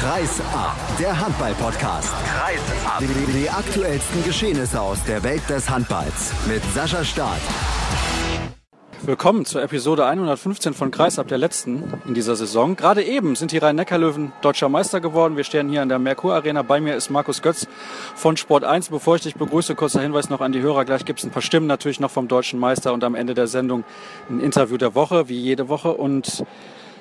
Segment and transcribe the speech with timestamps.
[0.00, 2.08] Kreis ab, der Handball-Podcast.
[2.24, 3.00] Kreis ab.
[3.00, 7.42] Die, die aktuellsten Geschehnisse aus der Welt des Handballs mit Sascha Staat.
[9.02, 12.76] Willkommen zur Episode 115 von Kreisab, der letzten in dieser Saison.
[12.76, 15.36] Gerade eben sind die Rhein-Neckar-Löwen deutscher Meister geworden.
[15.36, 16.62] Wir stehen hier in der Merkur Arena.
[16.62, 17.68] Bei mir ist Markus Götz
[18.14, 18.88] von Sport 1.
[18.88, 20.86] Bevor ich dich begrüße, kurzer Hinweis noch an die Hörer.
[20.86, 23.48] Gleich gibt es ein paar Stimmen natürlich noch vom deutschen Meister und am Ende der
[23.48, 23.84] Sendung
[24.30, 25.92] ein Interview der Woche, wie jede Woche.
[25.92, 26.42] Und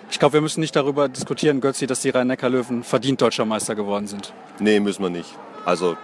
[0.10, 4.08] ich glaube, wir müssen nicht darüber diskutieren, Götzi, dass die Rhein-Neckar-Löwen verdient deutscher Meister geworden
[4.08, 4.34] sind.
[4.60, 5.36] Nee, müssen wir nicht.
[5.66, 5.98] Also,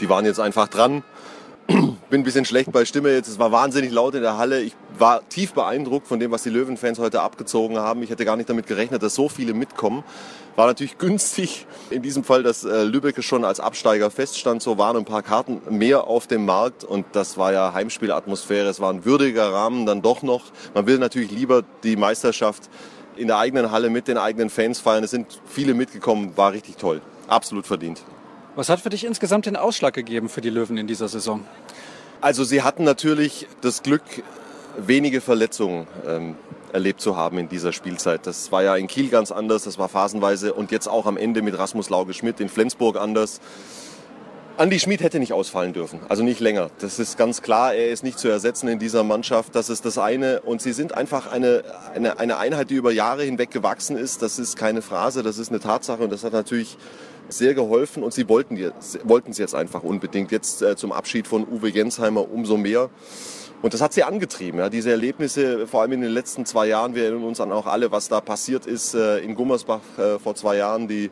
[0.00, 1.02] die waren jetzt einfach dran.
[1.66, 3.28] Bin ein bisschen schlecht bei Stimme jetzt.
[3.28, 4.60] Es war wahnsinnig laut in der Halle.
[4.60, 8.02] Ich war tief beeindruckt von dem, was die Löwen-Fans heute abgezogen haben.
[8.02, 10.04] Ich hätte gar nicht damit gerechnet, dass so viele mitkommen.
[10.56, 14.62] War natürlich günstig in diesem Fall, dass äh, Lübeck schon als Absteiger feststand.
[14.62, 18.68] So waren ein paar Karten mehr auf dem Markt und das war ja Heimspielatmosphäre.
[18.68, 20.42] Es war ein würdiger Rahmen dann doch noch.
[20.74, 22.68] Man will natürlich lieber die Meisterschaft
[23.16, 25.04] in der eigenen Halle mit den eigenen Fans feiern.
[25.04, 27.00] Es sind viele mitgekommen, war richtig toll.
[27.28, 28.02] Absolut verdient.
[28.56, 31.44] Was hat für dich insgesamt den Ausschlag gegeben für die Löwen in dieser Saison?
[32.20, 34.02] Also sie hatten natürlich das Glück,
[34.78, 36.36] wenige Verletzungen ähm,
[36.72, 38.26] erlebt zu haben in dieser Spielzeit.
[38.26, 41.42] Das war ja in Kiel ganz anders, das war phasenweise und jetzt auch am Ende
[41.42, 43.40] mit Rasmus Lauge-Schmidt in Flensburg anders.
[44.56, 46.70] Andi Schmid hätte nicht ausfallen dürfen, also nicht länger.
[46.78, 49.56] Das ist ganz klar, er ist nicht zu ersetzen in dieser Mannschaft.
[49.56, 50.42] Das ist das eine.
[50.42, 54.22] Und sie sind einfach eine, eine, eine Einheit, die über Jahre hinweg gewachsen ist.
[54.22, 56.78] Das ist keine Phrase, das ist eine Tatsache und das hat natürlich
[57.28, 58.56] sehr geholfen und sie wollten
[59.02, 60.30] wollten es jetzt einfach unbedingt.
[60.30, 62.90] Jetzt äh, zum Abschied von Uwe Gensheimer umso mehr.
[63.60, 66.94] Und das hat sie angetrieben, ja, diese Erlebnisse, vor allem in den letzten zwei Jahren.
[66.94, 70.36] Wir erinnern uns an auch alle, was da passiert ist äh, in Gummersbach äh, vor
[70.36, 71.10] zwei Jahren, die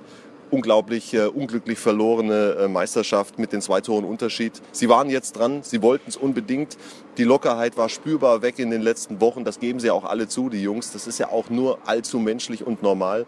[0.52, 4.60] unglaublich äh, unglücklich verlorene äh, Meisterschaft mit den zwei Toren Unterschied.
[4.70, 6.76] Sie waren jetzt dran, sie wollten es unbedingt.
[7.16, 9.44] Die Lockerheit war spürbar weg in den letzten Wochen.
[9.44, 10.92] Das geben sie auch alle zu, die Jungs.
[10.92, 13.26] Das ist ja auch nur allzu menschlich und normal.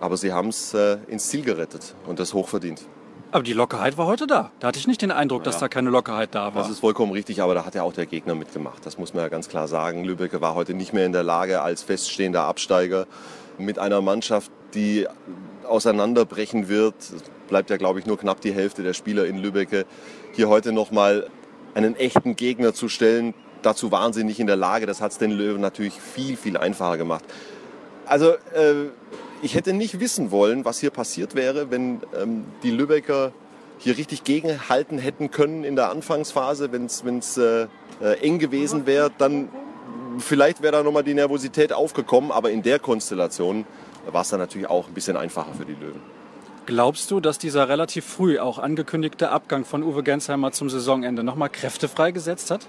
[0.00, 2.82] Aber sie haben es äh, ins Ziel gerettet und das hochverdient.
[3.32, 4.50] Aber die Lockerheit war heute da.
[4.58, 5.60] Da hatte ich nicht den Eindruck, dass Ja.
[5.60, 6.62] da keine Lockerheit da war.
[6.62, 8.84] Das ist vollkommen richtig, aber da hat ja auch der Gegner mitgemacht.
[8.84, 10.04] Das muss man ja ganz klar sagen.
[10.04, 13.06] Lübeck war heute nicht mehr in der Lage, als feststehender Absteiger
[13.58, 15.06] mit einer Mannschaft, die
[15.70, 19.86] auseinanderbrechen wird, es bleibt ja, glaube ich, nur knapp die Hälfte der Spieler in Lübeck,
[20.32, 21.28] hier heute nochmal
[21.74, 23.34] einen echten Gegner zu stellen.
[23.62, 24.86] Dazu waren sie nicht in der Lage.
[24.86, 27.24] Das hat es den Löwen natürlich viel, viel einfacher gemacht.
[28.06, 28.88] Also äh,
[29.42, 33.32] ich hätte nicht wissen wollen, was hier passiert wäre, wenn ähm, die Lübecker
[33.78, 37.66] hier richtig gegenhalten hätten können in der Anfangsphase, wenn es äh,
[38.00, 39.48] äh, eng gewesen wäre, dann
[40.18, 43.64] vielleicht wäre da nochmal die Nervosität aufgekommen, aber in der Konstellation
[44.06, 46.00] war es dann natürlich auch ein bisschen einfacher für die Löwen.
[46.66, 51.48] Glaubst du, dass dieser relativ früh auch angekündigte Abgang von Uwe Gensheimer zum Saisonende nochmal
[51.48, 52.66] Kräfte freigesetzt hat?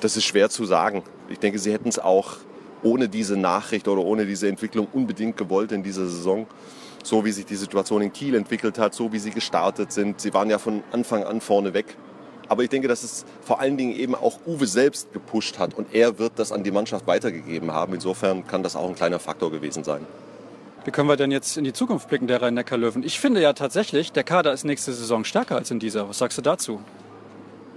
[0.00, 1.02] Das ist schwer zu sagen.
[1.28, 2.38] Ich denke, sie hätten es auch
[2.82, 6.46] ohne diese Nachricht oder ohne diese Entwicklung unbedingt gewollt in dieser Saison.
[7.04, 10.20] So wie sich die Situation in Kiel entwickelt hat, so wie sie gestartet sind.
[10.20, 11.96] Sie waren ja von Anfang an vorne weg.
[12.48, 15.94] Aber ich denke, dass es vor allen Dingen eben auch Uwe selbst gepusht hat und
[15.94, 17.94] er wird das an die Mannschaft weitergegeben haben.
[17.94, 20.06] Insofern kann das auch ein kleiner Faktor gewesen sein.
[20.86, 23.02] Wie können wir denn jetzt in die Zukunft blicken, der Rhein-Neckar-Löwen?
[23.02, 26.08] Ich finde ja tatsächlich, der Kader ist nächste Saison stärker als in dieser.
[26.08, 26.80] Was sagst du dazu?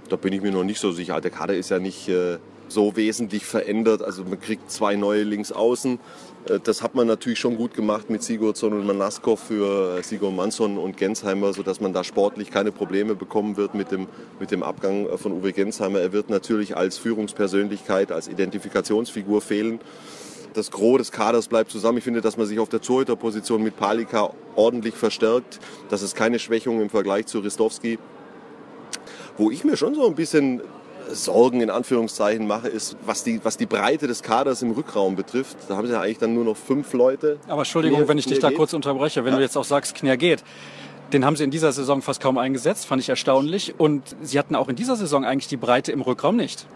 [0.08, 1.20] Da bin ich mir noch nicht so sicher.
[1.20, 2.38] Der Kader ist ja nicht äh,
[2.68, 4.00] so wesentlich verändert.
[4.00, 5.98] Also man kriegt zwei neue Linksaußen.
[6.48, 10.36] Äh, das hat man natürlich schon gut gemacht mit Sigurdsson und Manasko für äh, Sigurd
[10.36, 14.06] Mansson und Gensheimer, sodass man da sportlich keine Probleme bekommen wird mit dem,
[14.38, 15.98] mit dem Abgang äh, von Uwe Gensheimer.
[15.98, 19.80] Er wird natürlich als Führungspersönlichkeit, als Identifikationsfigur fehlen.
[20.54, 21.98] Das Gros des Kaders bleibt zusammen.
[21.98, 25.60] Ich finde, dass man sich auf der Torhüterposition mit Palika ordentlich verstärkt.
[25.88, 27.98] Das ist keine Schwächung im Vergleich zu Ristowski.
[29.36, 30.60] Wo ich mir schon so ein bisschen
[31.12, 35.56] Sorgen in Anführungszeichen mache, ist, was die, was die Breite des Kaders im Rückraum betrifft.
[35.68, 37.38] Da haben sie ja eigentlich dann nur noch fünf Leute.
[37.48, 38.58] Aber Entschuldigung, Knir- wenn ich dich Knir da geht.
[38.58, 39.38] kurz unterbreche, wenn Ja.
[39.38, 40.42] du jetzt auch sagst, Knir geht.
[41.12, 43.74] Den haben sie in dieser Saison fast kaum eingesetzt, fand ich erstaunlich.
[43.78, 46.66] Und sie hatten auch in dieser Saison eigentlich die Breite im Rückraum nicht.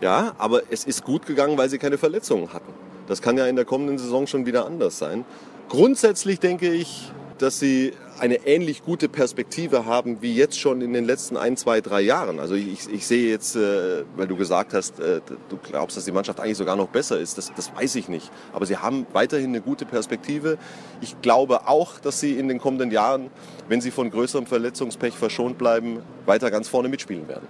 [0.00, 2.72] Ja, aber es ist gut gegangen, weil sie keine Verletzungen hatten.
[3.10, 5.24] Das kann ja in der kommenden Saison schon wieder anders sein.
[5.68, 11.06] Grundsätzlich denke ich, dass sie eine ähnlich gute Perspektive haben wie jetzt schon in den
[11.06, 12.38] letzten ein, zwei, drei Jahren.
[12.38, 16.12] Also ich, ich sehe jetzt, äh, weil du gesagt hast, äh, du glaubst, dass die
[16.12, 17.36] Mannschaft eigentlich sogar noch besser ist.
[17.36, 18.30] Das, das weiß ich nicht.
[18.52, 20.56] Aber sie haben weiterhin eine gute Perspektive.
[21.00, 23.30] Ich glaube auch, dass sie in den kommenden Jahren,
[23.68, 27.48] wenn sie von größerem Verletzungspech verschont bleiben, weiter ganz vorne mitspielen werden.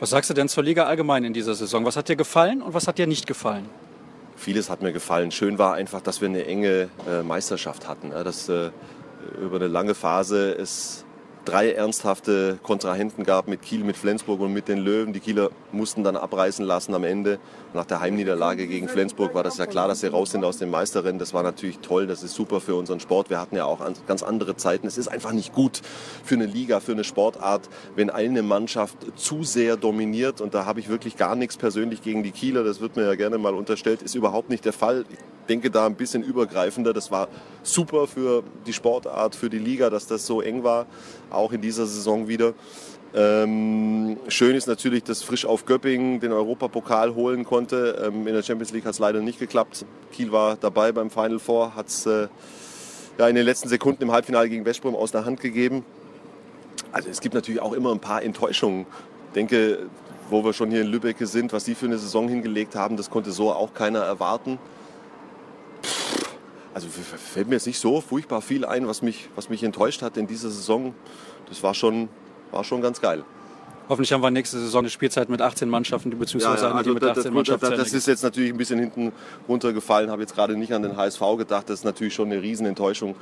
[0.00, 1.84] Was sagst du denn zur Liga allgemein in dieser Saison?
[1.84, 3.68] Was hat dir gefallen und was hat dir nicht gefallen?
[4.36, 5.30] Vieles hat mir gefallen.
[5.30, 8.10] Schön war einfach, dass wir eine enge äh, Meisterschaft hatten.
[8.10, 8.70] Ja, dass äh,
[9.40, 11.03] über eine lange Phase es
[11.44, 15.12] drei ernsthafte Kontrahenten gab mit Kiel, mit Flensburg und mit den Löwen.
[15.12, 17.38] Die Kieler mussten dann abreißen lassen am Ende.
[17.72, 20.70] Nach der Heimniederlage gegen Flensburg war das ja klar, dass sie raus sind aus dem
[20.70, 21.18] Meisterrennen.
[21.18, 23.30] Das war natürlich toll, das ist super für unseren Sport.
[23.30, 24.86] Wir hatten ja auch ganz andere Zeiten.
[24.86, 25.82] Es ist einfach nicht gut
[26.24, 30.40] für eine Liga, für eine Sportart, wenn eine Mannschaft zu sehr dominiert.
[30.40, 32.64] Und da habe ich wirklich gar nichts persönlich gegen die Kieler.
[32.64, 34.02] Das wird mir ja gerne mal unterstellt.
[34.02, 35.04] Ist überhaupt nicht der Fall.
[35.10, 35.18] Ich
[35.48, 36.92] denke da ein bisschen übergreifender.
[36.92, 37.28] Das war
[37.64, 40.86] super für die Sportart, für die Liga, dass das so eng war,
[41.30, 42.54] auch in dieser Saison wieder.
[43.16, 48.04] Ähm, schön ist natürlich, dass Frisch auf Göppingen den Europapokal holen konnte.
[48.06, 49.84] Ähm, in der Champions League hat es leider nicht geklappt.
[50.12, 52.26] Kiel war dabei beim Final Four, hat es äh,
[53.18, 55.84] ja, in den letzten Sekunden im Halbfinale gegen Westbrom aus der Hand gegeben.
[56.90, 58.86] Also es gibt natürlich auch immer ein paar Enttäuschungen.
[59.28, 59.86] Ich denke,
[60.28, 63.10] wo wir schon hier in Lübeck sind, was die für eine Saison hingelegt haben, das
[63.10, 64.58] konnte so auch keiner erwarten.
[66.74, 70.16] Also fällt mir jetzt nicht so furchtbar viel ein, was mich, was mich enttäuscht hat
[70.16, 70.92] in dieser Saison.
[71.48, 72.08] Das war schon,
[72.50, 73.24] war schon ganz geil.
[73.88, 76.88] Hoffentlich haben wir nächste Saison eine Spielzeit mit 18 Mannschaften, beziehungsweise ja, ja, eine, die
[76.88, 77.70] also mit das, 18 das, Mannschaften.
[77.70, 79.12] das, das ist jetzt natürlich ein bisschen hinten
[79.48, 80.10] runtergefallen.
[80.10, 81.68] Habe jetzt gerade nicht an den HSV gedacht.
[81.68, 83.14] Das ist natürlich schon eine Riesenenttäuschung,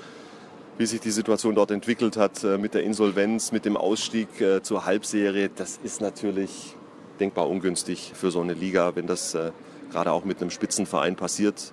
[0.78, 4.62] wie sich die Situation dort entwickelt hat äh, mit der Insolvenz, mit dem Ausstieg äh,
[4.62, 5.50] zur Halbserie.
[5.54, 6.76] Das ist natürlich
[7.18, 9.50] denkbar ungünstig für so eine Liga, wenn das äh,
[9.90, 11.72] gerade auch mit einem Spitzenverein passiert.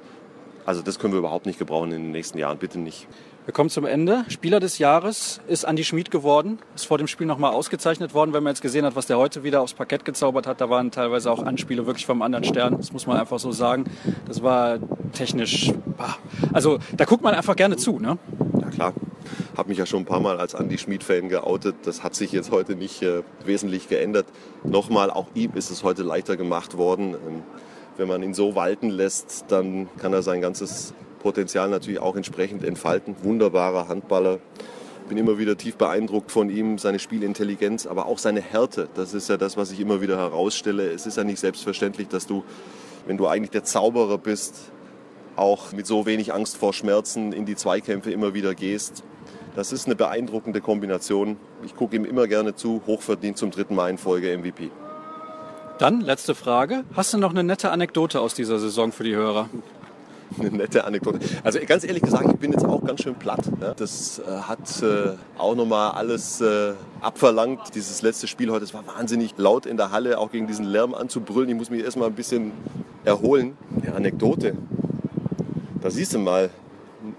[0.69, 3.07] Also das können wir überhaupt nicht gebrauchen in den nächsten Jahren, bitte nicht.
[3.45, 4.24] Wir kommen zum Ende.
[4.27, 6.60] Spieler des Jahres ist Andi Schmid geworden.
[6.75, 8.33] Ist vor dem Spiel nochmal ausgezeichnet worden.
[8.33, 10.92] Wenn man jetzt gesehen hat, was der heute wieder aufs Parkett gezaubert hat, da waren
[10.92, 12.77] teilweise auch Anspiele wirklich vom anderen Stern.
[12.77, 13.86] Das muss man einfach so sagen.
[14.27, 14.77] Das war
[15.12, 15.74] technisch.
[16.54, 17.98] Also da guckt man einfach gerne zu.
[17.98, 18.19] Ne?
[18.62, 18.94] Ja klar.
[19.57, 21.77] Habe mich ja schon ein paar Mal als Andi Schmid-Fan geoutet.
[21.86, 24.27] Das hat sich jetzt heute nicht äh, wesentlich geändert.
[24.63, 27.16] Nochmal, auch ihm ist es heute leichter gemacht worden.
[27.16, 27.44] Ähm,
[28.00, 32.63] wenn man ihn so walten lässt, dann kann er sein ganzes Potenzial natürlich auch entsprechend
[32.63, 33.16] entfalten.
[33.24, 34.40] Wunderbarer Handballer.
[35.10, 38.88] Bin immer wieder tief beeindruckt von ihm, seine Spielintelligenz, aber auch seine Härte.
[38.94, 40.90] Das ist ja das, was ich immer wieder herausstelle.
[40.92, 42.44] Es ist ja nicht selbstverständlich, dass du,
[43.06, 44.72] wenn du eigentlich der Zauberer bist,
[45.36, 49.04] auch mit so wenig Angst vor Schmerzen in die Zweikämpfe immer wieder gehst.
[49.56, 51.38] Das ist eine beeindruckende Kombination.
[51.66, 54.69] Ich gucke ihm immer gerne zu, hochverdient zum dritten Mal in Folge MVP.
[55.80, 56.84] Dann, letzte Frage.
[56.94, 59.50] Hast du noch eine nette Anekdote aus dieser Saison für die Hörer?
[60.38, 61.20] Eine nette Anekdote.
[61.44, 63.50] Also ganz ehrlich gesagt, ich bin jetzt auch ganz schön platt.
[63.60, 63.74] Ne?
[63.78, 67.74] Das äh, hat äh, auch nochmal alles äh, abverlangt.
[67.76, 70.94] Dieses letzte Spiel heute, es war wahnsinnig laut in der Halle, auch gegen diesen Lärm
[70.94, 71.50] anzubrüllen.
[71.50, 72.52] Ich muss mich erstmal ein bisschen
[73.06, 73.58] erholen.
[73.81, 74.58] Eine Anekdote.
[75.81, 76.50] Da siehst du mal,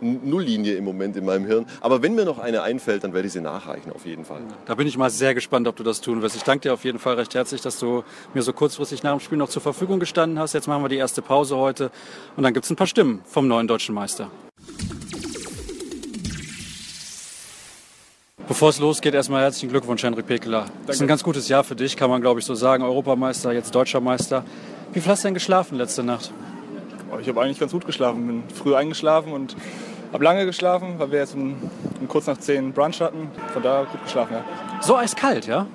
[0.00, 1.66] Nulllinie im Moment in meinem Hirn.
[1.80, 4.40] Aber wenn mir noch eine einfällt, dann werde ich sie nachreichen, auf jeden Fall.
[4.66, 6.36] Da bin ich mal sehr gespannt, ob du das tun wirst.
[6.36, 8.04] Ich danke dir auf jeden Fall recht herzlich, dass du
[8.34, 10.52] mir so kurzfristig nach dem Spiel noch zur Verfügung gestanden hast.
[10.52, 11.90] Jetzt machen wir die erste Pause heute
[12.36, 14.30] und dann gibt es ein paar Stimmen vom neuen deutschen Meister.
[18.48, 20.66] Bevor es losgeht, erstmal herzlichen Glückwunsch, Henrik Pekeler.
[20.86, 22.82] Das ist ein ganz gutes Jahr für dich, kann man glaube ich so sagen.
[22.82, 24.44] Europameister, jetzt Deutscher Meister.
[24.92, 26.32] Wie viel hast du denn geschlafen letzte Nacht?
[27.20, 28.26] Ich habe eigentlich ganz gut geschlafen.
[28.26, 29.54] Bin früh eingeschlafen und
[30.12, 31.56] habe lange geschlafen, weil wir jetzt um,
[32.00, 33.30] um kurz nach 10 Brunch hatten.
[33.52, 34.44] Von da gut geschlafen, ja.
[34.80, 35.66] So eiskalt, ja?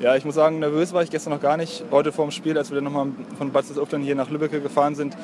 [0.00, 1.84] Ja, ich muss sagen, nervös war ich gestern noch gar nicht.
[1.90, 4.94] Heute vor dem Spiel, als wir dann nochmal von Bad Öftern hier nach Lübeck gefahren
[4.94, 5.16] sind,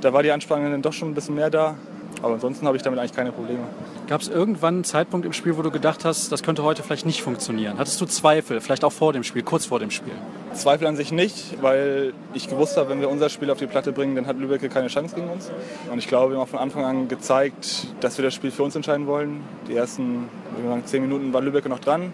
[0.00, 1.76] da war die Anspannung dann doch schon ein bisschen mehr da.
[2.22, 3.60] Aber ansonsten habe ich damit eigentlich keine Probleme.
[4.08, 7.06] Gab es irgendwann einen Zeitpunkt im Spiel, wo du gedacht hast, das könnte heute vielleicht
[7.06, 7.78] nicht funktionieren?
[7.78, 10.14] Hattest du Zweifel, vielleicht auch vor dem Spiel, kurz vor dem Spiel?
[10.52, 13.92] Zweifel an sich nicht, weil ich gewusst habe, wenn wir unser Spiel auf die Platte
[13.92, 15.50] bringen, dann hat Lübeck keine Chance gegen uns.
[15.90, 18.74] Und ich glaube, wir haben von Anfang an gezeigt, dass wir das Spiel für uns
[18.74, 19.42] entscheiden wollen.
[19.68, 20.28] Die ersten
[20.66, 22.12] sagen, zehn Minuten war Lübeck noch dran.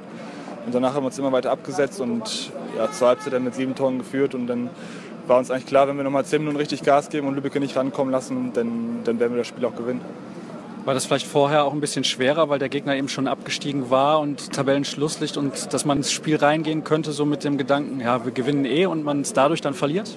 [0.67, 3.75] Und danach haben wir uns immer weiter abgesetzt und ja, zur Halbzeit dann mit sieben
[3.75, 4.35] Toren geführt.
[4.35, 4.71] Und dann
[5.27, 7.77] war uns eigentlich klar, wenn wir nochmal zehn Minuten richtig Gas geben und Lübeck nicht
[7.77, 10.01] rankommen lassen, dann, dann werden wir das Spiel auch gewinnen.
[10.85, 14.21] War das vielleicht vorher auch ein bisschen schwerer, weil der Gegner eben schon abgestiegen war
[14.21, 18.33] und Tabellenschlusslicht und dass man ins Spiel reingehen könnte, so mit dem Gedanken, ja, wir
[18.33, 20.15] gewinnen eh und man es dadurch dann verliert?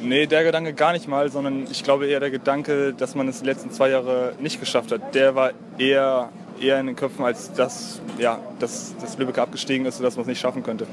[0.00, 3.40] Nee, der Gedanke gar nicht mal, sondern ich glaube eher der Gedanke, dass man es
[3.40, 5.14] die letzten zwei Jahre nicht geschafft hat.
[5.16, 6.28] Der war eher,
[6.60, 10.22] eher in den Köpfen, als dass, ja, dass, dass Lübeck abgestiegen ist und dass man
[10.22, 10.86] es nicht schaffen könnte.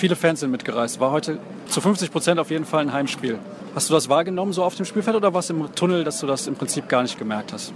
[0.00, 0.98] Viele Fans sind mitgereist.
[0.98, 3.38] War heute zu 50 Prozent auf jeden Fall ein Heimspiel.
[3.74, 6.26] Hast du das wahrgenommen so auf dem Spielfeld oder war es im Tunnel, dass du
[6.26, 7.74] das im Prinzip gar nicht gemerkt hast?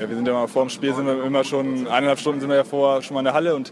[0.00, 2.48] Ja, wir sind ja mal vor dem Spiel, sind wir immer schon, eineinhalb Stunden sind
[2.48, 3.70] wir ja vorher schon mal in der Halle und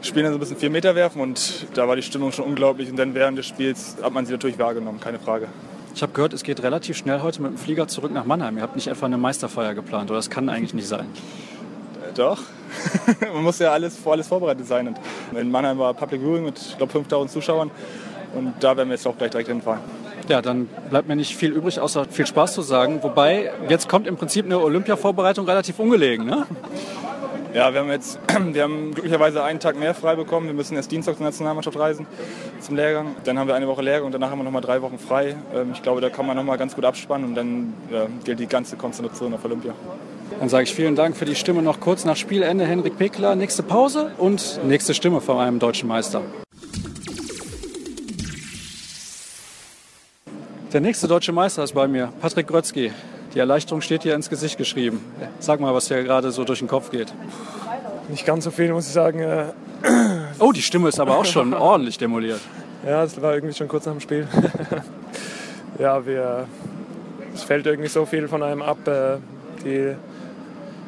[0.00, 2.88] spielen dann so ein bisschen vier Meter werfen und da war die Stimmung schon unglaublich
[2.88, 5.48] und dann während des Spiels hat man sie natürlich wahrgenommen, keine Frage.
[5.96, 8.58] Ich habe gehört, es geht relativ schnell heute mit dem Flieger zurück nach Mannheim.
[8.58, 11.06] Ihr habt nicht etwa eine Meisterfeier geplant oder das kann eigentlich nicht sein?
[12.14, 12.38] Doch.
[13.34, 14.88] man muss ja alles, vor alles vorbereitet sein.
[14.88, 14.98] Und
[15.38, 17.70] in Mannheim war Public Viewing mit, ich glaube, 5000 Zuschauern
[18.34, 19.80] und da werden wir jetzt auch gleich direkt hinfahren.
[20.28, 23.02] Ja, dann bleibt mir nicht viel übrig, außer viel Spaß zu sagen.
[23.02, 26.46] Wobei, jetzt kommt im Prinzip eine Olympia-Vorbereitung relativ ungelegen, ne?
[27.54, 28.18] Ja, wir haben jetzt,
[28.52, 30.46] wir haben glücklicherweise einen Tag mehr frei bekommen.
[30.46, 32.06] Wir müssen erst Dienstag zur Nationalmannschaft reisen
[32.60, 33.16] zum Lehrgang.
[33.24, 35.36] Dann haben wir eine Woche Lehrgang und danach haben wir nochmal drei Wochen frei.
[35.54, 37.74] Ähm, ich glaube, da kann man nochmal ganz gut abspannen und dann
[38.24, 39.74] gilt die ganze Konzentration auf Olympia.
[40.40, 42.66] Dann sage ich vielen Dank für die Stimme noch kurz nach Spielende.
[42.66, 46.22] Henrik Pekler, nächste Pause und nächste Stimme von einem deutschen Meister.
[50.72, 52.92] Der nächste deutsche Meister ist bei mir, Patrick Grötzky.
[53.34, 55.00] Die Erleichterung steht hier ins Gesicht geschrieben.
[55.38, 57.12] Sag mal, was dir gerade so durch den Kopf geht.
[58.08, 59.20] Nicht ganz so viel, muss ich sagen.
[59.20, 59.44] Äh,
[60.38, 62.40] Oh, die Stimme ist aber auch schon ordentlich demoliert.
[62.84, 64.26] Ja, das war irgendwie schon kurz nach dem Spiel.
[65.78, 66.46] ja, wir,
[67.34, 68.86] es fällt irgendwie so viel von einem ab.
[68.88, 69.18] Äh,
[69.64, 69.94] Die,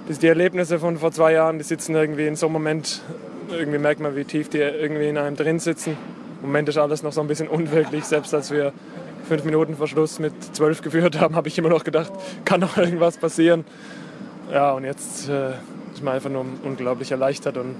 [0.08, 3.02] die, die Erlebnisse von vor zwei Jahren, die sitzen irgendwie in so einem Moment,
[3.50, 5.96] irgendwie merkt man, wie tief die irgendwie in einem drin sitzen.
[6.42, 8.04] Im Moment ist alles noch so ein bisschen unwirklich.
[8.04, 8.72] Selbst als wir
[9.28, 12.12] fünf Minuten vor Schluss mit zwölf geführt haben, habe ich immer noch gedacht,
[12.44, 13.64] kann noch irgendwas passieren.
[14.52, 15.52] Ja, und jetzt äh,
[15.94, 17.76] ist man einfach nur unglaublich erleichtert und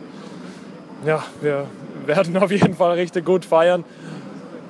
[1.04, 1.66] ja, wir
[2.07, 3.85] werden auf jeden Fall richtig gut feiern.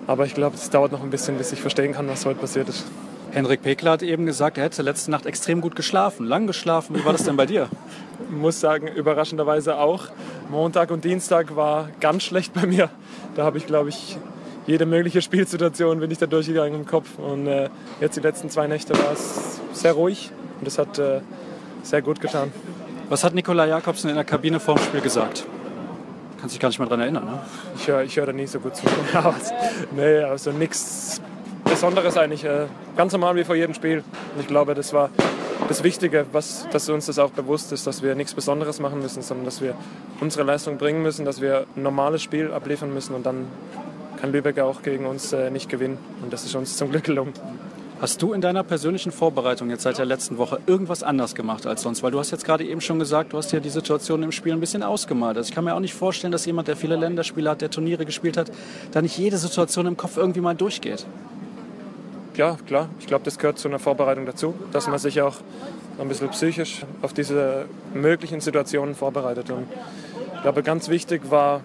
[0.06, 2.68] Aber ich glaube, es dauert noch ein bisschen, bis ich verstehen kann, was heute passiert
[2.68, 2.84] ist.
[3.34, 6.94] Henrik Pekler hat eben gesagt, er hätte letzte Nacht extrem gut geschlafen, lang geschlafen.
[6.94, 7.68] Wie war das denn bei dir?
[8.30, 10.06] Ich muss sagen, überraschenderweise auch.
[10.48, 12.90] Montag und Dienstag war ganz schlecht bei mir.
[13.34, 14.16] Da habe ich, glaube ich,
[14.68, 17.18] jede mögliche Spielsituation bin ich da durchgegangen im Kopf.
[17.18, 21.20] Und äh, jetzt die letzten zwei Nächte war es sehr ruhig und das hat äh,
[21.82, 22.52] sehr gut getan.
[23.08, 25.44] Was hat Nikola Jakobsen in der Kabine vorm Spiel gesagt?
[26.38, 27.40] Kannst dich gar nicht mehr daran erinnern, ne?
[27.74, 28.86] Ich höre ich hör da nie so gut zu.
[29.96, 31.20] Nee, also nichts
[31.74, 32.44] Besonderes eigentlich.
[32.44, 32.66] Äh,
[32.96, 33.98] ganz normal wie vor jedem Spiel.
[33.98, 35.10] Und ich glaube, das war
[35.66, 39.22] das Wichtige, was, dass uns das auch bewusst ist, dass wir nichts Besonderes machen müssen,
[39.22, 39.74] sondern dass wir
[40.20, 43.46] unsere Leistung bringen müssen, dass wir ein normales Spiel abliefern müssen und dann
[44.20, 45.98] kann Lübeck auch gegen uns äh, nicht gewinnen.
[46.22, 47.32] Und das ist uns zum Glück gelungen.
[48.00, 51.82] Hast du in deiner persönlichen Vorbereitung jetzt seit der letzten Woche irgendwas anders gemacht als
[51.82, 52.04] sonst?
[52.04, 54.52] Weil du hast jetzt gerade eben schon gesagt, du hast dir die Situation im Spiel
[54.52, 55.36] ein bisschen ausgemalt.
[55.36, 58.04] Also ich kann mir auch nicht vorstellen, dass jemand, der viele Länderspiele hat, der Turniere
[58.04, 58.52] gespielt hat,
[58.92, 61.04] da nicht jede Situation im Kopf irgendwie mal durchgeht.
[62.36, 62.88] Ja, klar.
[62.98, 65.36] Ich glaube, das gehört zu einer Vorbereitung dazu, dass man sich auch
[66.00, 69.50] ein bisschen psychisch auf diese möglichen Situationen vorbereitet.
[69.50, 69.66] Und
[70.34, 71.60] ich glaube, ganz wichtig war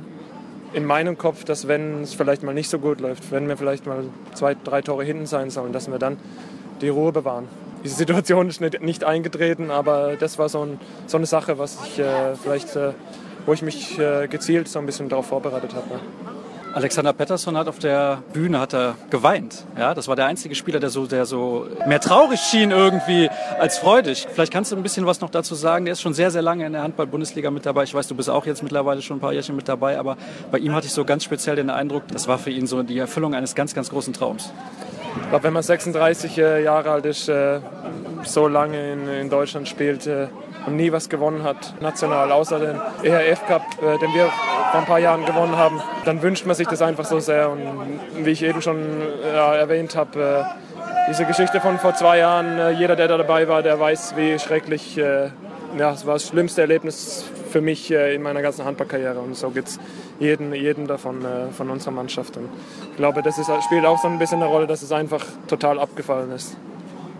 [0.73, 3.87] in meinem Kopf, dass wenn es vielleicht mal nicht so gut läuft, wenn wir vielleicht
[3.87, 4.03] mal
[4.35, 6.17] zwei, drei Tore hinten sein sollen, dass wir dann
[6.81, 7.47] die Ruhe bewahren.
[7.83, 11.77] Diese Situation ist nicht, nicht eingetreten, aber das war so, ein, so eine Sache, was
[11.85, 12.91] ich äh, vielleicht, äh,
[13.47, 15.87] wo ich mich äh, gezielt so ein bisschen darauf vorbereitet habe.
[15.91, 16.38] Ja.
[16.73, 19.65] Alexander Pettersson hat auf der Bühne hat er geweint.
[19.77, 23.79] Ja, das war der einzige Spieler, der so, der so mehr traurig schien irgendwie als
[23.79, 24.27] freudig.
[24.31, 25.85] Vielleicht kannst du ein bisschen was noch dazu sagen.
[25.85, 27.83] Der ist schon sehr, sehr lange in der Handball-Bundesliga mit dabei.
[27.83, 30.15] Ich weiß, du bist auch jetzt mittlerweile schon ein paar Jährchen mit dabei, aber
[30.51, 32.99] bei ihm hatte ich so ganz speziell den Eindruck, das war für ihn so die
[32.99, 34.51] Erfüllung eines ganz, ganz großen Traums.
[35.23, 37.59] Ich glaube, wenn man 36 äh, Jahre alt ist, äh,
[38.23, 40.27] so lange in, Deutschland spielt äh,
[40.67, 44.29] und nie was gewonnen hat, national, außer den ERF Cup, den wir
[44.71, 47.49] vor ein paar Jahren gewonnen haben, dann wünscht man sich das einfach so sehr.
[47.49, 47.61] Und
[48.23, 52.57] wie ich eben schon äh, ja, erwähnt habe, äh, diese Geschichte von vor zwei Jahren,
[52.57, 55.29] äh, jeder, der da dabei war, der weiß, wie schrecklich, äh,
[55.77, 59.19] ja, es war das schlimmste Erlebnis für mich äh, in meiner ganzen Handballkarriere.
[59.19, 59.79] Und so geht es
[60.19, 62.37] jeden, jeden davon äh, von unserer Mannschaft.
[62.37, 62.49] Und
[62.91, 65.79] ich glaube, das ist, spielt auch so ein bisschen eine Rolle, dass es einfach total
[65.79, 66.55] abgefallen ist.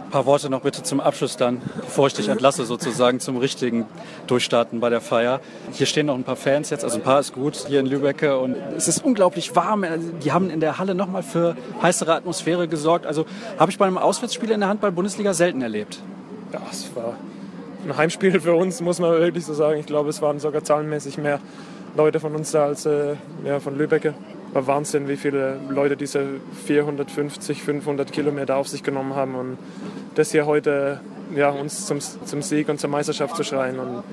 [0.09, 3.85] Ein paar Worte noch bitte zum Abschluss dann, bevor ich dich entlasse sozusagen zum richtigen
[4.25, 5.39] Durchstarten bei der Feier.
[5.71, 8.39] Hier stehen noch ein paar Fans jetzt, also ein paar ist gut hier in Lübecke
[8.39, 9.85] und es ist unglaublich warm.
[10.23, 13.05] Die haben in der Halle nochmal für heißere Atmosphäre gesorgt.
[13.05, 13.27] Also
[13.59, 15.99] habe ich bei einem Auswärtsspiel in der Handball-Bundesliga selten erlebt.
[16.53, 17.13] Ja, es war
[17.85, 19.79] ein Heimspiel für uns, muss man wirklich so sagen.
[19.79, 21.39] Ich glaube, es waren sogar zahlenmäßig mehr
[21.95, 23.13] Leute von uns da als äh,
[23.45, 24.15] ja, von Lübecke.
[24.53, 26.25] War Wahnsinn, wie viele Leute diese
[26.65, 29.58] 450, 500 Kilometer auf sich genommen haben und
[30.15, 31.01] das hier heute
[31.36, 33.79] ja, uns zum, zum Sieg und zur Meisterschaft zu schreien.
[33.79, 34.03] Und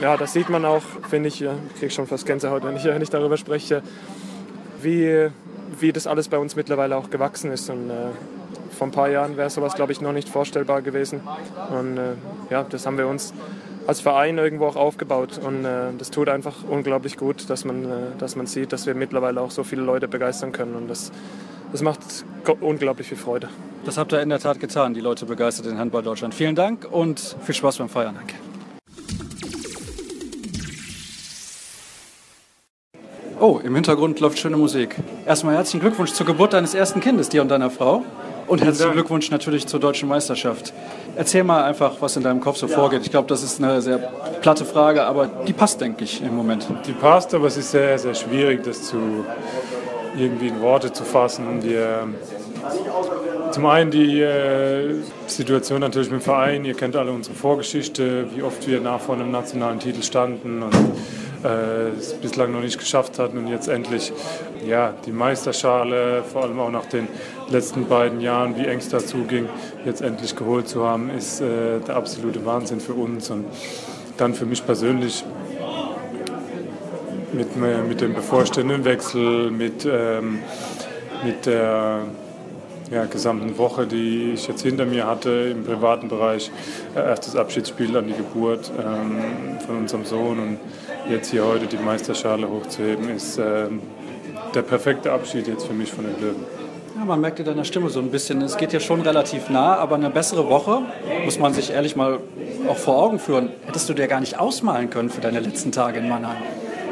[0.00, 3.02] ja, das sieht man auch, finde ich, ich kriege schon fast Gänsehaut, wenn ich, wenn
[3.02, 3.82] ich darüber spreche,
[4.80, 5.28] wie,
[5.80, 7.70] wie das alles bei uns mittlerweile auch gewachsen ist.
[7.70, 8.10] Und äh,
[8.70, 11.20] vor ein paar Jahren wäre sowas, glaube ich, noch nicht vorstellbar gewesen.
[11.70, 12.12] Und äh,
[12.50, 13.32] ja, das haben wir uns
[13.86, 15.40] als Verein irgendwo auch aufgebaut.
[15.44, 17.88] Und äh, das tut einfach unglaublich gut, dass man, äh,
[18.18, 20.74] dass man sieht, dass wir mittlerweile auch so viele Leute begeistern können.
[20.74, 21.12] Und das,
[21.72, 22.00] das macht
[22.60, 23.48] unglaublich viel Freude.
[23.84, 26.34] Das habt ihr in der Tat getan, die Leute begeistert in Handball Deutschland.
[26.34, 28.14] Vielen Dank und viel Spaß beim Feiern.
[28.14, 28.34] Danke.
[33.40, 34.96] Oh, im Hintergrund läuft schöne Musik.
[35.26, 38.02] Erstmal herzlichen Glückwunsch zur Geburt deines ersten Kindes, dir und deiner Frau.
[38.46, 40.72] Und herzlichen Glückwunsch natürlich zur deutschen Meisterschaft.
[41.16, 43.02] Erzähl mal einfach, was in deinem Kopf so vorgeht.
[43.02, 46.66] Ich glaube, das ist eine sehr platte Frage, aber die passt, denke ich, im Moment.
[46.86, 49.24] Die passt, aber es ist sehr, sehr schwierig, das zu
[50.16, 51.60] irgendwie in Worte zu fassen.
[51.60, 51.76] Die,
[53.50, 56.64] Zum einen die äh, Situation natürlich mit dem Verein.
[56.64, 60.74] Ihr kennt alle unsere Vorgeschichte, wie oft wir nach vor einem nationalen Titel standen und
[61.44, 64.12] es bislang noch nicht geschafft hatten und jetzt endlich
[64.66, 67.08] ja, die Meisterschale, vor allem auch nach den
[67.50, 69.48] letzten beiden Jahren, wie eng es dazu ging,
[69.84, 73.44] jetzt endlich geholt zu haben, ist äh, der absolute Wahnsinn für uns und
[74.16, 75.24] dann für mich persönlich
[77.32, 80.38] mit, äh, mit dem bevorstehenden Wechsel, mit, ähm,
[81.24, 82.02] mit der
[82.90, 86.50] ja, gesamten Woche, die ich jetzt hinter mir hatte im privaten Bereich.
[86.94, 90.58] Äh, erstes Abschiedsspiel an die Geburt ähm, von unserem Sohn und
[91.08, 93.66] jetzt hier heute die Meisterschale hochzuheben, ist äh,
[94.54, 96.44] der perfekte Abschied jetzt für mich von den Löwen.
[96.96, 99.74] Ja, man merkt in deiner Stimme so ein bisschen, es geht ja schon relativ nah,
[99.76, 100.82] aber eine bessere Woche,
[101.24, 102.20] muss man sich ehrlich mal
[102.68, 105.98] auch vor Augen führen, hättest du dir gar nicht ausmalen können für deine letzten Tage
[105.98, 106.36] in Mannheim.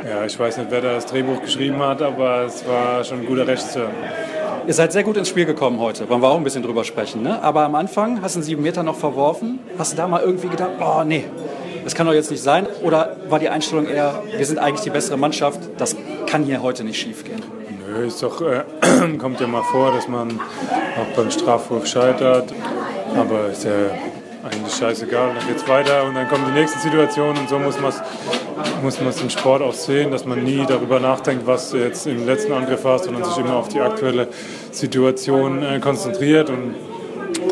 [0.08, 3.46] Ja, ich weiß nicht, wer das Drehbuch geschrieben hat, aber es war schon ein guter
[3.46, 3.90] Regisseur.
[4.66, 6.08] Ihr seid sehr gut ins Spiel gekommen heute.
[6.08, 7.22] Wollen wir auch ein bisschen drüber sprechen.
[7.22, 7.42] Ne?
[7.42, 9.58] Aber am Anfang hast du einen sieben Meter noch verworfen.
[9.78, 11.24] Hast du da mal irgendwie gedacht, oh nee,
[11.84, 12.66] das kann doch jetzt nicht sein?
[12.82, 15.96] Oder war die Einstellung eher, wir sind eigentlich die bessere Mannschaft, das
[16.26, 17.42] kann hier heute nicht schief gehen?
[17.86, 18.62] Nö, ist doch, äh,
[19.18, 22.52] kommt ja mal vor, dass man auch beim Strafwurf scheitert.
[23.16, 23.72] Aber ist ja
[24.42, 25.34] eigentlich scheißegal.
[25.34, 28.00] Dann geht es weiter und dann kommt die nächste Situation und so muss man es
[28.82, 32.26] muss man im Sport auch sehen, dass man nie darüber nachdenkt, was du jetzt im
[32.26, 34.28] letzten Angriff hast, sondern sich immer auf die aktuelle
[34.70, 36.74] Situation äh, konzentriert und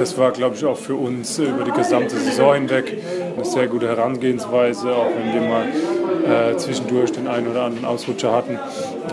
[0.00, 2.96] das war, glaube ich, auch für uns über die gesamte Saison hinweg
[3.36, 4.90] eine sehr gute Herangehensweise.
[4.96, 5.66] Auch wenn wir mal
[6.24, 8.58] äh, zwischendurch den einen oder anderen Ausrutscher hatten,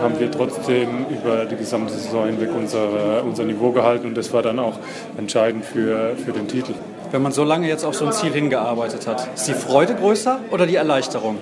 [0.00, 4.42] haben wir trotzdem über die gesamte Saison hinweg unser, unser Niveau gehalten und das war
[4.42, 4.78] dann auch
[5.18, 6.72] entscheidend für, für den Titel.
[7.10, 10.40] Wenn man so lange jetzt auf so ein Ziel hingearbeitet hat, ist die Freude größer
[10.50, 11.38] oder die Erleichterung?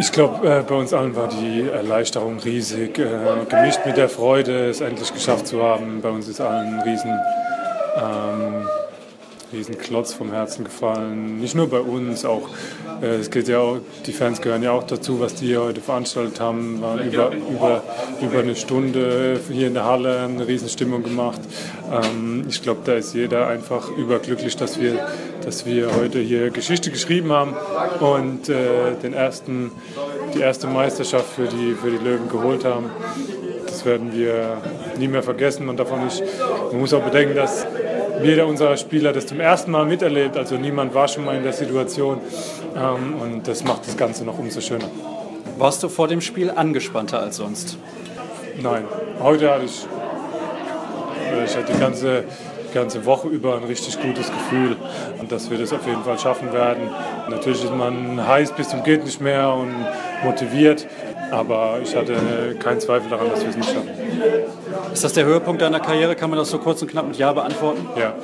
[0.00, 3.08] Ich glaube, äh, bei uns allen war die Erleichterung riesig, äh,
[3.48, 6.00] gemischt mit der Freude, es endlich geschafft zu haben.
[6.00, 7.18] Bei uns ist allen riesen
[7.96, 8.68] ähm,
[9.52, 11.40] Riesenklotz vom Herzen gefallen.
[11.40, 12.48] Nicht nur bei uns, auch
[13.00, 16.40] äh, es geht ja auch, die Fans gehören ja auch dazu, was die heute veranstaltet
[16.40, 16.82] haben.
[16.82, 17.82] Waren über, über,
[18.20, 21.40] über eine Stunde hier in der Halle eine Riesenstimmung gemacht.
[21.90, 25.06] Ähm, ich glaube, da ist jeder einfach überglücklich, dass wir,
[25.44, 27.54] dass wir heute hier Geschichte geschrieben haben
[28.00, 29.70] und äh, den ersten,
[30.34, 32.90] die erste Meisterschaft für die, für die Löwen geholt haben.
[33.66, 34.58] Das werden wir
[34.98, 35.64] nie mehr vergessen.
[35.64, 36.22] Man, darf nicht,
[36.72, 37.66] man muss auch bedenken, dass
[38.22, 40.36] jeder unserer Spieler das zum ersten Mal miterlebt.
[40.36, 42.20] Also niemand war schon mal in der Situation.
[42.76, 44.88] Ähm, und das macht das Ganze noch umso schöner.
[45.58, 47.78] Warst du vor dem Spiel angespannter als sonst?
[48.60, 48.84] Nein,
[49.20, 49.86] heute hatte ich,
[51.32, 52.24] äh, ich hatte die ganze,
[52.74, 54.76] ganze Woche über ein richtig gutes Gefühl
[55.28, 56.90] dass wir das auf jeden Fall schaffen werden.
[57.28, 59.74] Natürlich ist man heiß bis zum geht nicht mehr und
[60.24, 60.86] motiviert,
[61.30, 63.90] aber ich hatte keinen Zweifel daran, dass wir es nicht schaffen.
[64.92, 66.16] Ist das der Höhepunkt deiner Karriere?
[66.16, 67.86] Kann man das so kurz und knapp mit Ja beantworten?
[67.96, 68.14] Ja.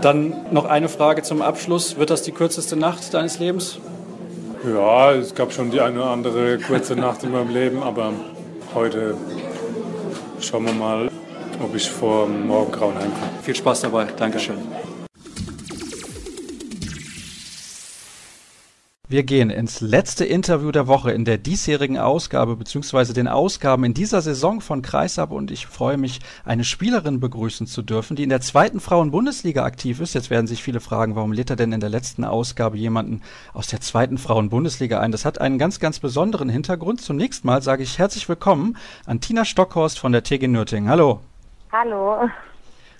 [0.00, 1.96] Dann noch eine Frage zum Abschluss.
[1.96, 3.78] Wird das die kürzeste Nacht deines Lebens?
[4.66, 8.12] Ja, es gab schon die eine oder andere kurze Nacht in meinem Leben, aber
[8.74, 9.14] heute
[10.40, 11.10] schauen wir mal,
[11.62, 13.30] ob ich vor Morgengrauen heimkomme.
[13.42, 14.06] Viel Spaß dabei.
[14.16, 14.56] Dankeschön.
[19.14, 23.12] Wir gehen ins letzte Interview der Woche in der diesjährigen Ausgabe bzw.
[23.12, 27.82] den Ausgaben in dieser Saison von Kreisab und ich freue mich, eine Spielerin begrüßen zu
[27.82, 30.14] dürfen, die in der zweiten Frauen-Bundesliga aktiv ist.
[30.14, 33.22] Jetzt werden sich viele fragen, warum lädt er denn in der letzten Ausgabe jemanden
[33.52, 35.12] aus der zweiten Frauen-Bundesliga ein?
[35.12, 37.00] Das hat einen ganz, ganz besonderen Hintergrund.
[37.00, 40.88] Zunächst mal sage ich herzlich willkommen an Tina Stockhorst von der TG Nürting.
[40.88, 41.20] Hallo.
[41.70, 42.28] Hallo.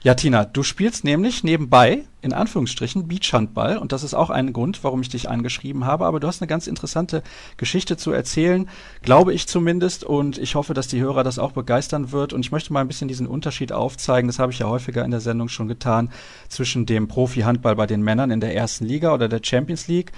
[0.05, 3.79] Ja, Tina, du spielst nämlich nebenbei, in Anführungsstrichen, Beachhandball.
[3.79, 6.47] Und das ist auch ein Grund, warum ich dich angeschrieben habe, aber du hast eine
[6.47, 7.23] ganz interessante
[7.57, 8.69] Geschichte zu erzählen,
[9.01, 10.05] glaube ich zumindest.
[10.05, 12.35] Und ich hoffe, dass die Hörer das auch begeistern wird.
[12.35, 15.11] Und ich möchte mal ein bisschen diesen Unterschied aufzeigen, das habe ich ja häufiger in
[15.11, 16.11] der Sendung schon getan,
[16.51, 20.13] zwischen dem Profi-Handball bei den Männern in der ersten Liga oder der Champions League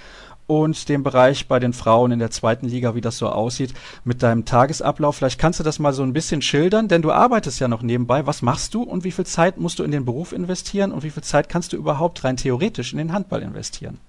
[0.47, 3.73] und dem Bereich bei den Frauen in der zweiten Liga, wie das so aussieht,
[4.05, 5.17] mit deinem Tagesablauf.
[5.17, 8.25] Vielleicht kannst du das mal so ein bisschen schildern, denn du arbeitest ja noch nebenbei.
[8.25, 11.09] Was machst du und wie viel Zeit musst du in den Beruf investieren und wie
[11.09, 13.99] viel Zeit kannst du überhaupt rein theoretisch in den Handball investieren?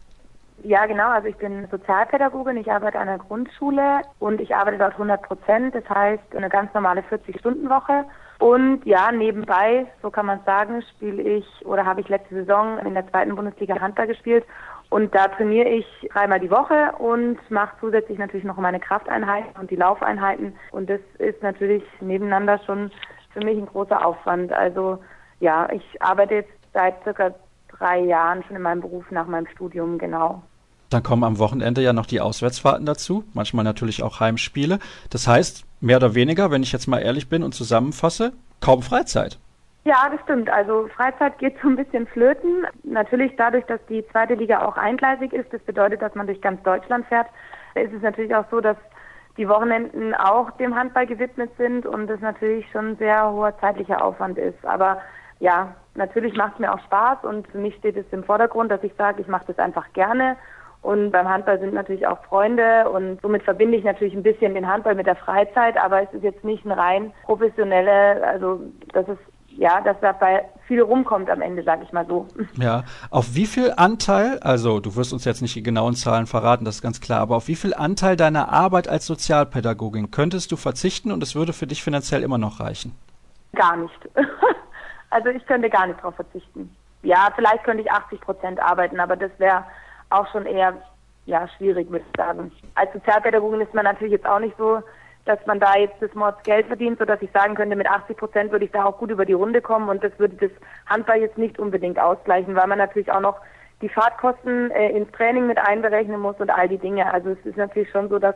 [0.65, 1.09] Ja, genau.
[1.11, 5.75] Also ich bin Sozialpädagogin, ich arbeite an der Grundschule und ich arbeite dort 100 Prozent.
[5.75, 8.05] Das heißt eine ganz normale 40-Stunden-Woche.
[8.41, 12.95] Und ja, nebenbei, so kann man sagen, spiele ich oder habe ich letzte Saison in
[12.95, 14.45] der zweiten Bundesliga Handball gespielt
[14.91, 19.71] und da trainiere ich dreimal die Woche und mache zusätzlich natürlich noch meine Krafteinheiten und
[19.71, 20.55] die Laufeinheiten.
[20.73, 22.91] Und das ist natürlich nebeneinander schon
[23.33, 24.53] für mich ein großer Aufwand.
[24.53, 24.99] Also
[25.41, 27.35] ja, ich arbeite jetzt seit circa
[27.69, 30.43] drei Jahren schon in meinem Beruf nach meinem Studium, genau.
[30.89, 34.79] Dann kommen am Wochenende ja noch die Auswärtsfahrten dazu, manchmal natürlich auch Heimspiele.
[35.11, 39.39] Das heißt, mehr oder weniger, wenn ich jetzt mal ehrlich bin und zusammenfasse, kaum Freizeit.
[39.89, 40.51] Ja, das stimmt.
[40.51, 42.67] Also Freizeit geht so ein bisschen flöten.
[42.83, 46.63] Natürlich dadurch, dass die zweite Liga auch eingleisig ist, das bedeutet, dass man durch ganz
[46.63, 47.27] Deutschland fährt,
[47.75, 48.77] ist es natürlich auch so, dass
[49.39, 54.05] die Wochenenden auch dem Handball gewidmet sind und es natürlich schon ein sehr hoher zeitlicher
[54.05, 54.63] Aufwand ist.
[54.63, 55.01] Aber
[55.41, 58.85] ja, natürlich macht es mir auch Spaß und für mich steht es im Vordergrund, dass
[58.85, 60.37] ich sage, ich mache das einfach gerne.
[60.83, 64.71] Und beim Handball sind natürlich auch Freunde und somit verbinde ich natürlich ein bisschen den
[64.71, 68.61] Handball mit der Freizeit, aber es ist jetzt nicht ein rein professionelle, also
[68.93, 72.29] das ist ja, dass dabei viel rumkommt am Ende, sage ich mal so.
[72.55, 76.65] Ja, auf wie viel Anteil, also du wirst uns jetzt nicht die genauen Zahlen verraten,
[76.65, 80.57] das ist ganz klar, aber auf wie viel Anteil deiner Arbeit als Sozialpädagogin könntest du
[80.57, 82.97] verzichten und es würde für dich finanziell immer noch reichen?
[83.55, 84.09] Gar nicht.
[85.11, 86.75] also ich könnte gar nicht darauf verzichten.
[87.03, 89.65] Ja, vielleicht könnte ich 80 Prozent arbeiten, aber das wäre
[90.11, 90.75] auch schon eher
[91.27, 92.53] ja, schwierig, würde ich sagen.
[92.77, 94.81] Als Sozialpädagogin ist man natürlich jetzt auch nicht so
[95.29, 98.51] dass man da jetzt das Mords Geld verdient, sodass ich sagen könnte, mit 80 Prozent
[98.51, 100.51] würde ich da auch gut über die Runde kommen und das würde das
[100.87, 103.39] Handball jetzt nicht unbedingt ausgleichen, weil man natürlich auch noch
[103.83, 107.13] die Fahrtkosten äh, ins Training mit einberechnen muss und all die Dinge.
[107.13, 108.35] Also es ist natürlich schon so, dass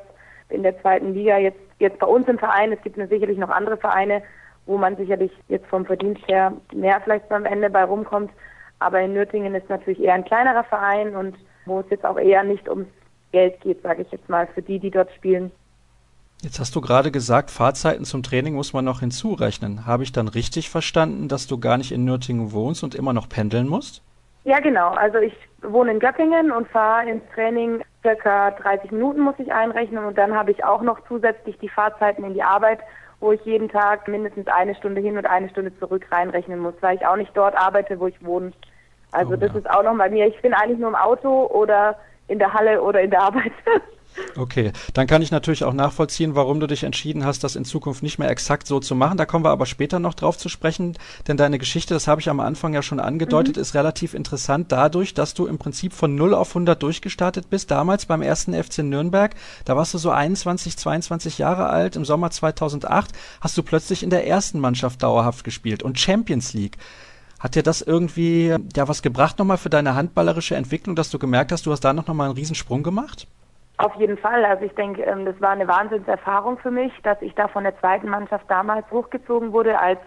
[0.51, 3.79] in der zweiten Liga jetzt, jetzt bei uns im Verein, es gibt sicherlich noch andere
[3.79, 4.23] Vereine,
[4.67, 8.31] wo man sicherlich jetzt vom Verdienst her mehr vielleicht beim Ende bei rumkommt.
[8.79, 12.45] Aber in Nürtingen ist natürlich eher ein kleinerer Verein und wo es jetzt auch eher
[12.45, 12.89] nicht ums
[13.33, 15.51] Geld geht, sage ich jetzt mal, für die, die dort spielen.
[16.43, 19.87] Jetzt hast du gerade gesagt, Fahrzeiten zum Training muss man noch hinzurechnen.
[19.87, 23.29] Habe ich dann richtig verstanden, dass du gar nicht in Nürtingen wohnst und immer noch
[23.29, 24.03] pendeln musst?
[24.43, 24.89] Ja, genau.
[24.89, 30.05] Also ich wohne in Göppingen und fahre ins Training circa 30 Minuten muss ich einrechnen
[30.05, 32.81] und dann habe ich auch noch zusätzlich die Fahrzeiten in die Arbeit,
[33.21, 36.97] wo ich jeden Tag mindestens eine Stunde hin und eine Stunde zurück reinrechnen muss, weil
[36.97, 38.51] ich auch nicht dort arbeite, wo ich wohne.
[39.13, 39.59] Also oh, das ja.
[39.59, 40.27] ist auch noch bei mir.
[40.27, 43.53] Ich bin eigentlich nur im Auto oder in der Halle oder in der Arbeit.
[44.37, 48.03] Okay, dann kann ich natürlich auch nachvollziehen, warum du dich entschieden hast, das in Zukunft
[48.03, 49.19] nicht mehr exakt so zu machen.
[49.19, 50.97] Da kommen wir aber später noch drauf zu sprechen,
[51.29, 53.63] denn deine Geschichte, das habe ich am Anfang ja schon angedeutet, mhm.
[53.63, 58.07] ist relativ interessant dadurch, dass du im Prinzip von 0 auf 100 durchgestartet bist, damals
[58.07, 59.35] beim ersten FC Nürnberg.
[59.65, 61.97] Da warst du so 21, 22 Jahre alt.
[61.97, 66.79] Im Sommer 2008 hast du plötzlich in der ersten Mannschaft dauerhaft gespielt und Champions League.
[67.39, 71.51] Hat dir das irgendwie ja was gebracht nochmal für deine handballerische Entwicklung, dass du gemerkt
[71.51, 73.27] hast, du hast da noch mal einen Riesensprung gemacht?
[73.79, 74.45] Auf jeden Fall.
[74.45, 77.79] Also ich denke, ähm, das war eine Wahnsinnserfahrung für mich, dass ich da von der
[77.79, 79.99] zweiten Mannschaft damals hochgezogen wurde als,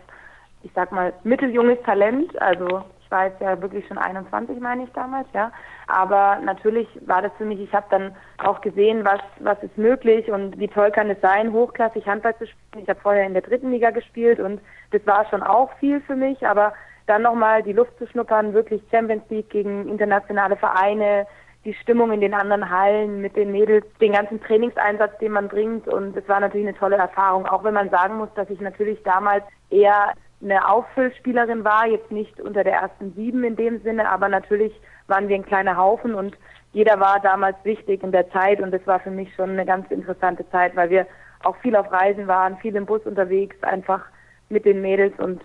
[0.63, 2.39] ich sag mal, mitteljunges Talent.
[2.41, 5.51] Also ich war jetzt ja wirklich schon 21, meine ich damals, ja.
[5.87, 10.31] Aber natürlich war das für mich, ich habe dann auch gesehen, was, was ist möglich
[10.31, 12.83] und wie toll kann es sein, hochklassig Handball zu spielen.
[12.83, 14.59] Ich habe vorher in der dritten Liga gespielt und
[14.91, 16.73] das war schon auch viel für mich, aber
[17.05, 21.27] dann nochmal die Luft zu schnuppern, wirklich Champions League gegen internationale Vereine,
[21.65, 25.87] die Stimmung in den anderen Hallen mit den Mädels, den ganzen Trainingseinsatz, den man bringt.
[25.87, 29.01] Und es war natürlich eine tolle Erfahrung, auch wenn man sagen muss, dass ich natürlich
[29.03, 34.29] damals eher eine Auffüllspielerin war, jetzt nicht unter der ersten sieben in dem Sinne, aber
[34.29, 34.73] natürlich
[35.07, 36.37] waren wir ein kleiner Haufen und
[36.71, 39.89] jeder war damals wichtig in der Zeit und es war für mich schon eine ganz
[39.89, 41.07] interessante Zeit, weil wir
[41.43, 44.01] auch viel auf Reisen waren, viel im Bus unterwegs, einfach
[44.49, 45.41] mit den Mädels und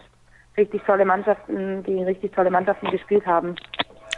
[0.57, 3.55] richtig tolle Mannschaften gegen richtig tolle Mannschaften gespielt haben.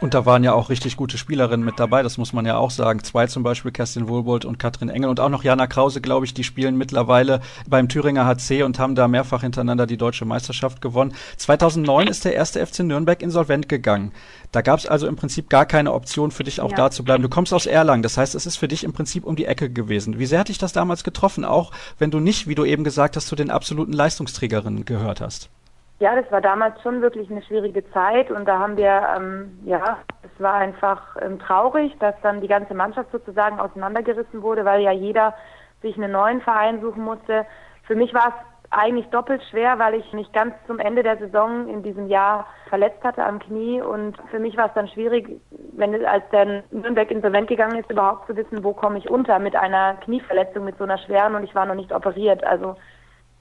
[0.01, 2.71] Und da waren ja auch richtig gute Spielerinnen mit dabei, das muss man ja auch
[2.71, 3.03] sagen.
[3.03, 6.33] Zwei zum Beispiel, Kerstin Wohlbold und Katrin Engel und auch noch Jana Krause, glaube ich,
[6.33, 11.13] die spielen mittlerweile beim Thüringer HC und haben da mehrfach hintereinander die deutsche Meisterschaft gewonnen.
[11.37, 14.11] 2009 ist der erste FC Nürnberg insolvent gegangen.
[14.51, 16.77] Da gab es also im Prinzip gar keine Option für dich auch ja.
[16.77, 17.23] da zu bleiben.
[17.23, 19.69] Du kommst aus Erlangen, das heißt, es ist für dich im Prinzip um die Ecke
[19.69, 20.19] gewesen.
[20.19, 23.15] Wie sehr hat dich das damals getroffen, auch wenn du nicht, wie du eben gesagt
[23.15, 25.49] hast, zu den absoluten Leistungsträgerinnen gehört hast?
[26.03, 29.99] Ja, das war damals schon wirklich eine schwierige Zeit und da haben wir, ähm, ja,
[30.21, 34.91] es war einfach ähm, traurig, dass dann die ganze Mannschaft sozusagen auseinandergerissen wurde, weil ja
[34.91, 35.33] jeder
[35.81, 37.45] sich einen neuen Verein suchen musste.
[37.87, 41.69] Für mich war es eigentlich doppelt schwer, weil ich mich ganz zum Ende der Saison
[41.69, 45.39] in diesem Jahr verletzt hatte am Knie und für mich war es dann schwierig,
[45.71, 49.55] wenn als der Nürnberg insolvent gegangen ist, überhaupt zu wissen, wo komme ich unter mit
[49.55, 52.43] einer Knieverletzung, mit so einer schweren und ich war noch nicht operiert.
[52.43, 52.75] Also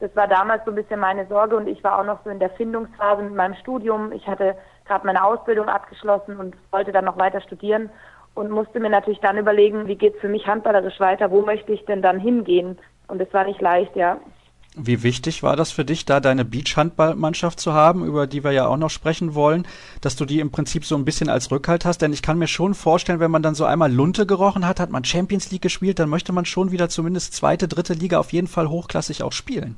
[0.02, 2.40] das war damals so ein bisschen meine Sorge und ich war auch noch so in
[2.40, 4.10] der Findungsphase mit meinem Studium.
[4.10, 7.88] Ich hatte gerade meine Ausbildung abgeschlossen und wollte dann noch weiter studieren
[8.34, 11.72] und musste mir natürlich dann überlegen, wie geht es für mich handballerisch weiter, wo möchte
[11.72, 12.78] ich denn dann hingehen?
[13.06, 14.18] Und es war nicht leicht, ja.
[14.74, 18.66] Wie wichtig war das für dich, da deine Beach-Handballmannschaft zu haben, über die wir ja
[18.66, 19.68] auch noch sprechen wollen,
[20.00, 22.02] dass du die im Prinzip so ein bisschen als Rückhalt hast?
[22.02, 24.90] Denn ich kann mir schon vorstellen, wenn man dann so einmal Lunte gerochen hat, hat
[24.90, 28.48] man Champions League gespielt, dann möchte man schon wieder zumindest zweite, dritte Liga auf jeden
[28.48, 29.76] Fall hochklassig auch spielen.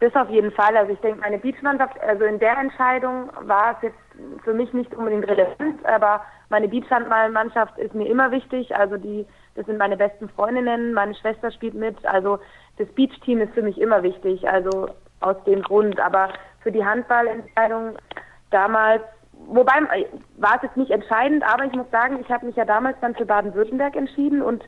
[0.00, 0.76] Das auf jeden Fall.
[0.76, 4.94] Also ich denke, meine Beachmannschaft, also in der Entscheidung war es jetzt für mich nicht
[4.94, 8.74] unbedingt relevant, aber meine Beachhandballmannschaft ist mir immer wichtig.
[8.76, 12.04] Also die, das sind meine besten Freundinnen, meine Schwester spielt mit.
[12.06, 12.38] Also
[12.78, 14.48] das Beach-Team ist für mich immer wichtig.
[14.48, 14.88] Also
[15.20, 15.98] aus dem Grund.
[15.98, 16.28] Aber
[16.62, 17.96] für die Handballentscheidung
[18.50, 20.06] damals, wobei
[20.36, 23.16] war es jetzt nicht entscheidend, aber ich muss sagen, ich habe mich ja damals dann
[23.16, 24.62] für Baden-Württemberg entschieden und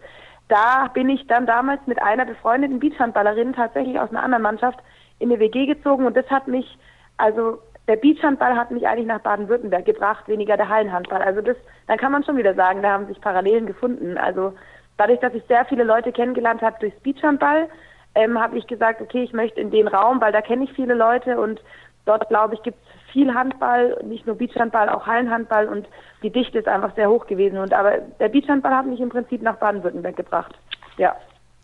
[0.49, 4.81] da bin ich dann damals mit einer befreundeten Beachhandballerin tatsächlich aus einer anderen Mannschaft
[5.21, 6.79] in eine WG gezogen und das hat mich,
[7.17, 11.23] also der Beachhandball hat mich eigentlich nach Baden-Württemberg gebracht, weniger der Hallenhandball.
[11.23, 11.57] Also das,
[11.87, 14.17] dann kann man schon wieder sagen, da haben sich Parallelen gefunden.
[14.17, 14.53] Also
[14.97, 17.69] dadurch, dass ich sehr viele Leute kennengelernt habe durchs Beachhandball,
[18.15, 20.95] ähm, habe ich gesagt, okay, ich möchte in den Raum, weil da kenne ich viele
[20.95, 21.61] Leute und
[22.07, 25.89] dort, glaube ich, gibt es viel Handball, nicht nur Beachhandball, auch Hallenhandball und
[26.23, 27.59] die Dichte ist einfach sehr hoch gewesen.
[27.59, 30.57] Und aber der Beachhandball hat mich im Prinzip nach Baden-Württemberg gebracht.
[30.97, 31.17] Ja.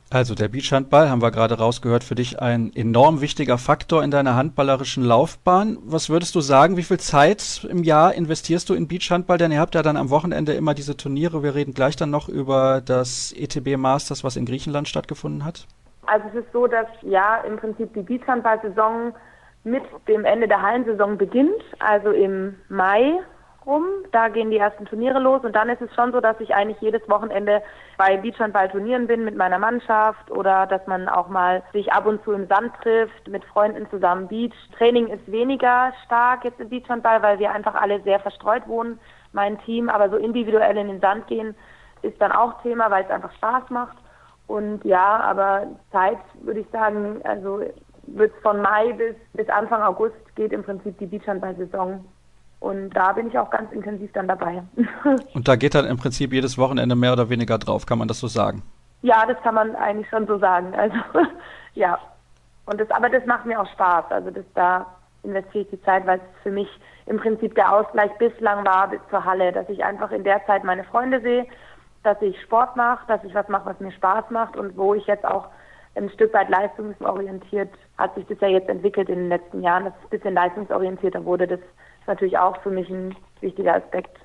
[0.08, 4.36] Also der Beachhandball, haben wir gerade rausgehört, für dich ein enorm wichtiger Faktor in deiner
[4.36, 5.78] handballerischen Laufbahn.
[5.84, 9.36] Was würdest du sagen, wie viel Zeit im Jahr investierst du in Beachhandball?
[9.36, 11.42] Denn ihr habt ja dann am Wochenende immer diese Turniere.
[11.42, 15.66] Wir reden gleich dann noch über das ETB Masters, was in Griechenland stattgefunden hat.
[16.06, 19.12] Also es ist so, dass ja im Prinzip die Beachhandball-Saison
[19.64, 23.18] mit dem Ende der Hallensaison beginnt, also im Mai
[23.66, 23.84] rum.
[24.12, 26.80] Da gehen die ersten Turniere los und dann ist es schon so, dass ich eigentlich
[26.80, 27.62] jedes Wochenende
[27.98, 32.32] bei Beachhandball-Turnieren bin mit meiner Mannschaft oder dass man auch mal sich ab und zu
[32.32, 34.54] im Sand trifft, mit Freunden zusammen Beach.
[34.78, 38.98] Training ist weniger stark jetzt im Beachhandball, weil wir einfach alle sehr verstreut wohnen,
[39.32, 41.54] mein Team, aber so individuell in den Sand gehen
[42.02, 43.96] ist dann auch Thema, weil es einfach Spaß macht.
[44.46, 47.62] Und ja, aber Zeit würde ich sagen, also
[48.06, 52.04] wird von Mai bis, bis Anfang August geht im Prinzip die Beachhandball-Saison
[52.60, 54.62] und da bin ich auch ganz intensiv dann dabei.
[55.34, 58.18] Und da geht dann im Prinzip jedes Wochenende mehr oder weniger drauf, kann man das
[58.18, 58.62] so sagen?
[59.02, 60.74] Ja, das kann man eigentlich schon so sagen.
[60.74, 60.96] Also
[61.74, 61.98] ja.
[62.64, 64.06] Und das, aber das macht mir auch Spaß.
[64.10, 64.86] Also das da
[65.22, 66.68] investiere ich die Zeit, weil es für mich
[67.06, 70.64] im Prinzip der Ausgleich bislang war bis zur Halle, dass ich einfach in der Zeit
[70.64, 71.46] meine Freunde sehe,
[72.02, 75.06] dass ich Sport mache, dass ich was mache, was mir Spaß macht und wo ich
[75.06, 75.48] jetzt auch
[75.94, 79.94] ein Stück weit leistungsorientiert hat sich das ja jetzt entwickelt in den letzten Jahren, dass
[79.94, 81.46] es ein bisschen leistungsorientierter wurde.
[81.46, 81.60] Das
[82.06, 84.16] ist natürlich auch für mich ein wichtiger Aspekt.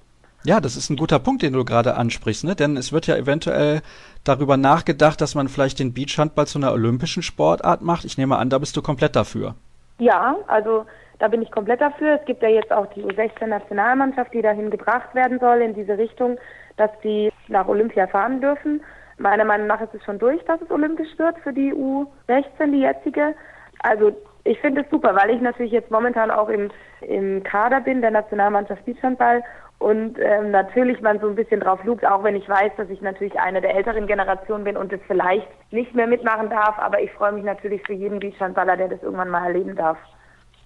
[0.43, 2.55] Ja, das ist ein guter Punkt, den du gerade ansprichst, ne?
[2.55, 3.81] Denn es wird ja eventuell
[4.23, 8.05] darüber nachgedacht, dass man vielleicht den Beachhandball zu einer olympischen Sportart macht.
[8.05, 9.55] Ich nehme an, da bist du komplett dafür.
[9.99, 10.85] Ja, also
[11.19, 12.19] da bin ich komplett dafür.
[12.19, 16.37] Es gibt ja jetzt auch die U16-Nationalmannschaft, die dahin gebracht werden soll in diese Richtung,
[16.77, 18.81] dass die nach Olympia fahren dürfen.
[19.17, 22.81] Meiner Meinung nach ist es schon durch, dass es olympisch wird für die U16, die
[22.81, 23.35] jetzige.
[23.83, 24.11] Also
[24.43, 26.69] ich finde es super, weil ich natürlich jetzt momentan auch im,
[27.01, 29.43] im Kader bin, der Nationalmannschaft Beachhandball
[29.79, 33.01] und ähm, natürlich man so ein bisschen drauf lugt, auch wenn ich weiß, dass ich
[33.01, 37.11] natürlich eine der älteren Generationen bin und das vielleicht nicht mehr mitmachen darf, aber ich
[37.13, 39.97] freue mich natürlich für jeden Beachhandballer, der das irgendwann mal erleben darf.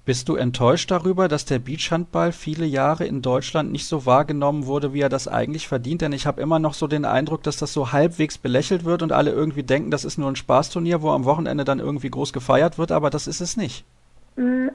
[0.06, 4.94] Bist du enttäuscht darüber, dass der Beachhandball viele Jahre in Deutschland nicht so wahrgenommen wurde,
[4.94, 6.02] wie er das eigentlich verdient?
[6.02, 9.12] Denn ich habe immer noch so den Eindruck, dass das so halbwegs belächelt wird und
[9.12, 12.78] alle irgendwie denken, das ist nur ein Spaßturnier, wo am Wochenende dann irgendwie groß gefeiert
[12.78, 13.84] wird, aber das ist es nicht.
[14.36, 14.68] Mm,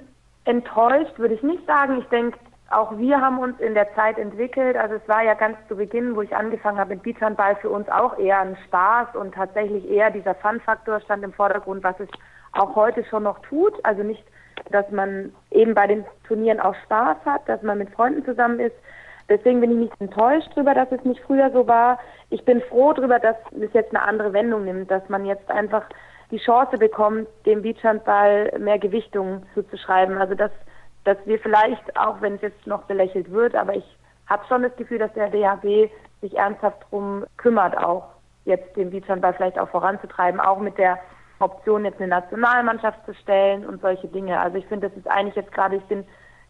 [0.47, 2.01] enttäuscht würde ich nicht sagen.
[2.01, 2.37] Ich denke,
[2.71, 4.77] auch wir haben uns in der Zeit entwickelt.
[4.77, 7.89] Also es war ja ganz zu Beginn, wo ich angefangen habe mit Beachhandball, für uns
[7.89, 12.09] auch eher ein Spaß und tatsächlich eher dieser Fun-Faktor stand im Vordergrund, was es
[12.51, 13.75] auch heute schon noch tut.
[13.85, 14.25] Also nicht
[14.71, 18.77] dass man eben bei den Turnieren auch Spaß hat, dass man mit Freunden zusammen ist.
[19.29, 21.99] Deswegen bin ich nicht enttäuscht darüber, dass es nicht früher so war.
[22.31, 25.85] Ich bin froh darüber, dass es jetzt eine andere Wendung nimmt, dass man jetzt einfach
[26.31, 30.19] die Chance bekommt, dem Beachhandball mehr Gewichtung zuzuschreiben.
[30.19, 30.51] Also dass,
[31.05, 33.97] dass wir vielleicht, auch wenn es jetzt noch belächelt wird, aber ich
[34.27, 38.05] habe schon das Gefühl, dass der DHB sich ernsthaft darum kümmert, auch
[38.45, 40.99] jetzt den Beachhandball vielleicht auch voranzutreiben, auch mit der
[41.41, 44.39] Option, jetzt eine Nationalmannschaft zu stellen und solche Dinge.
[44.39, 46.05] Also ich finde, das ist eigentlich jetzt gerade, ich bin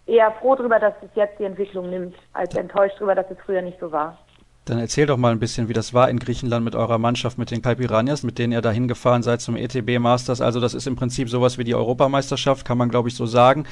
[0.07, 3.63] eher froh darüber, dass es jetzt die Entwicklung nimmt, als enttäuscht darüber, dass es früher
[3.63, 4.19] nicht so war.
[4.67, 7.51] Dann erzähl doch mal ein bisschen, wie das war in Griechenland mit eurer Mannschaft, mit
[7.51, 10.41] den Calpiranias, mit denen ihr da hingefahren seid zum ETB Masters.
[10.41, 13.65] Also das ist im Prinzip sowas wie die Europameisterschaft, kann man glaube ich so sagen.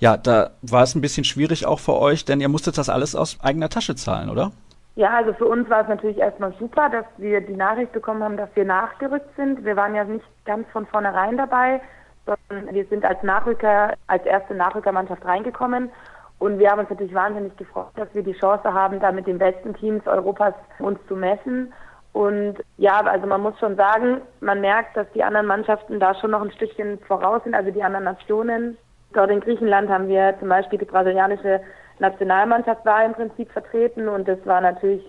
[0.00, 3.16] Ja, da war es ein bisschen schwierig auch für euch, denn ihr musstet das alles
[3.16, 4.52] aus eigener Tasche zahlen, oder?
[4.96, 8.36] Ja, also für uns war es natürlich erstmal super, dass wir die Nachricht bekommen haben,
[8.36, 9.64] dass wir nachgerückt sind.
[9.64, 11.80] Wir waren ja nicht ganz von vornherein dabei,
[12.26, 15.90] sondern wir sind als Nachrücker, als erste Nachrückermannschaft reingekommen.
[16.38, 19.38] Und wir haben uns natürlich wahnsinnig gefreut, dass wir die Chance haben, da mit den
[19.38, 21.72] besten Teams Europas uns zu messen.
[22.12, 26.30] Und ja, also man muss schon sagen, man merkt, dass die anderen Mannschaften da schon
[26.30, 28.76] noch ein Stückchen voraus sind, also die anderen Nationen.
[29.12, 31.60] Dort in Griechenland haben wir zum Beispiel die brasilianische
[31.98, 35.04] Nationalmannschaft war im Prinzip vertreten und das war natürlich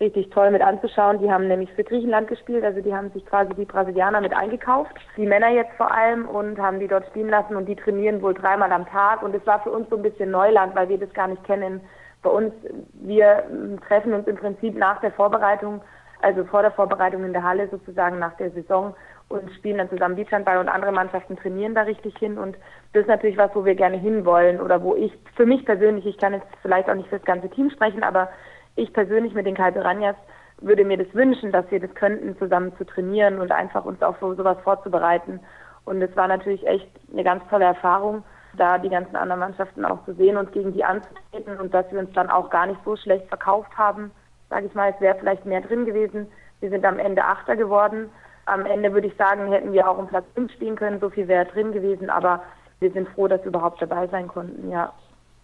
[0.00, 1.18] richtig toll mit anzuschauen.
[1.20, 4.92] Die haben nämlich für Griechenland gespielt, also die haben sich quasi die Brasilianer mit eingekauft,
[5.16, 8.34] die Männer jetzt vor allem und haben die dort spielen lassen und die trainieren wohl
[8.34, 11.12] dreimal am Tag und es war für uns so ein bisschen Neuland, weil wir das
[11.12, 11.80] gar nicht kennen.
[12.22, 12.52] Bei uns,
[12.94, 13.44] wir
[13.86, 15.82] treffen uns im Prinzip nach der Vorbereitung,
[16.22, 18.94] also vor der Vorbereitung in der Halle sozusagen nach der Saison
[19.28, 22.56] und spielen dann zusammen Beachhandball und andere Mannschaften trainieren da richtig hin und
[22.92, 26.18] das ist natürlich was, wo wir gerne hinwollen oder wo ich für mich persönlich, ich
[26.18, 28.28] kann jetzt vielleicht auch nicht für das ganze Team sprechen, aber
[28.76, 30.16] ich persönlich mit den Calderanias
[30.60, 34.16] würde mir das wünschen, dass wir das könnten, zusammen zu trainieren und einfach uns auch
[34.16, 35.40] für sowas vorzubereiten.
[35.84, 38.24] Und es war natürlich echt eine ganz tolle Erfahrung,
[38.56, 41.98] da die ganzen anderen Mannschaften auch zu sehen und gegen die anzutreten und dass wir
[41.98, 44.10] uns dann auch gar nicht so schlecht verkauft haben.
[44.48, 46.28] Sage ich mal, es wäre vielleicht mehr drin gewesen.
[46.60, 48.10] Wir sind am Ende Achter geworden.
[48.46, 51.00] Am Ende würde ich sagen, hätten wir auch um Platz 5 spielen können.
[51.00, 52.42] So viel wäre drin gewesen, aber
[52.80, 54.92] wir sind froh, dass wir überhaupt dabei sein konnten, ja.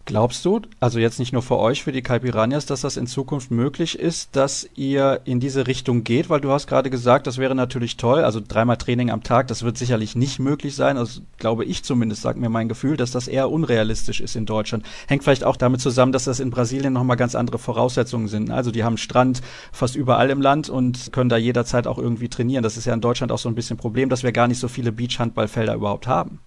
[0.06, 3.50] Glaubst du, also jetzt nicht nur für euch, für die Calpiranias, dass das in Zukunft
[3.50, 6.30] möglich ist, dass ihr in diese Richtung geht?
[6.30, 8.24] Weil du hast gerade gesagt, das wäre natürlich toll.
[8.24, 10.96] Also dreimal Training am Tag, das wird sicherlich nicht möglich sein.
[10.96, 14.84] Also glaube ich zumindest, sagt mir mein Gefühl, dass das eher unrealistisch ist in Deutschland.
[15.06, 18.50] Hängt vielleicht auch damit zusammen, dass das in Brasilien nochmal ganz andere Voraussetzungen sind.
[18.50, 22.64] Also die haben Strand fast überall im Land und können da jederzeit auch irgendwie trainieren.
[22.64, 24.58] Das ist ja in Deutschland auch so ein bisschen ein Problem, dass wir gar nicht
[24.58, 26.40] so viele Beachhandballfelder überhaupt haben.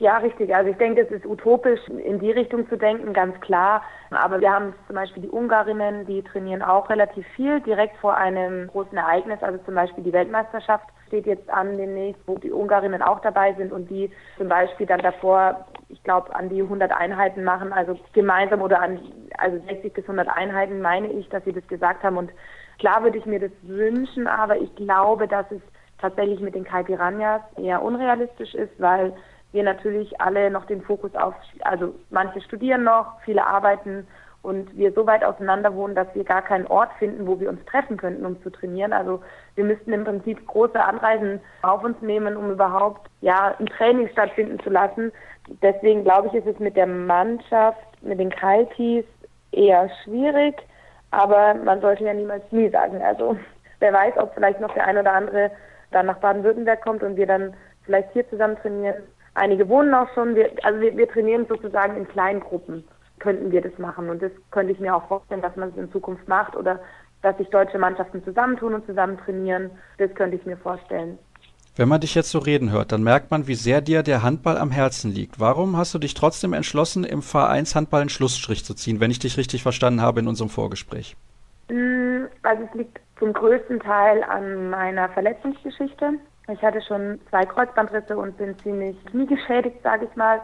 [0.00, 0.54] Ja, richtig.
[0.54, 3.82] Also ich denke, es ist utopisch, in die Richtung zu denken, ganz klar.
[4.10, 8.68] Aber wir haben zum Beispiel die Ungarinnen, die trainieren auch relativ viel direkt vor einem
[8.68, 9.42] großen Ereignis.
[9.42, 13.72] Also zum Beispiel die Weltmeisterschaft steht jetzt an demnächst, wo die Ungarinnen auch dabei sind
[13.72, 18.62] und die zum Beispiel dann davor, ich glaube, an die 100 Einheiten machen, also gemeinsam
[18.62, 19.00] oder an,
[19.36, 22.16] also 60 bis 100 Einheiten, meine ich, dass sie das gesagt haben.
[22.16, 22.30] Und
[22.78, 25.60] klar würde ich mir das wünschen, aber ich glaube, dass es
[25.98, 29.12] tatsächlich mit den Kai Piranhas eher unrealistisch ist, weil
[29.52, 34.06] wir natürlich alle noch den Fokus auf, also manche studieren noch, viele arbeiten
[34.42, 37.62] und wir so weit auseinander wohnen, dass wir gar keinen Ort finden, wo wir uns
[37.66, 38.92] treffen könnten, um zu trainieren.
[38.92, 39.22] Also
[39.54, 44.58] wir müssten im Prinzip große Anreisen auf uns nehmen, um überhaupt ja ein Training stattfinden
[44.60, 45.12] zu lassen.
[45.62, 49.04] Deswegen glaube ich, ist es mit der Mannschaft, mit den Kaltis
[49.52, 50.56] eher schwierig,
[51.10, 53.02] aber man sollte ja niemals nie sagen.
[53.02, 53.36] Also
[53.80, 55.50] wer weiß, ob vielleicht noch der ein oder andere
[55.90, 57.52] dann nach Baden-Württemberg kommt und wir dann
[57.84, 59.02] vielleicht hier zusammen trainieren.
[59.34, 60.34] Einige wohnen auch schon.
[60.34, 62.84] Wir, also wir, wir trainieren sozusagen in kleinen Gruppen,
[63.18, 64.10] könnten wir das machen.
[64.10, 66.80] Und das könnte ich mir auch vorstellen, dass man es in Zukunft macht oder
[67.22, 69.70] dass sich deutsche Mannschaften zusammentun und zusammen trainieren.
[69.98, 71.18] Das könnte ich mir vorstellen.
[71.76, 74.58] Wenn man dich jetzt so reden hört, dann merkt man, wie sehr dir der Handball
[74.58, 75.38] am Herzen liegt.
[75.38, 79.36] Warum hast du dich trotzdem entschlossen, im Vereinshandball einen Schlussstrich zu ziehen, wenn ich dich
[79.36, 81.16] richtig verstanden habe in unserem Vorgespräch?
[81.70, 86.14] Mm, also es liegt zum größten Teil an meiner Verletzungsgeschichte.
[86.48, 90.40] Ich hatte schon zwei Kreuzbandrisse und bin ziemlich kniegeschädigt, sage ich mal.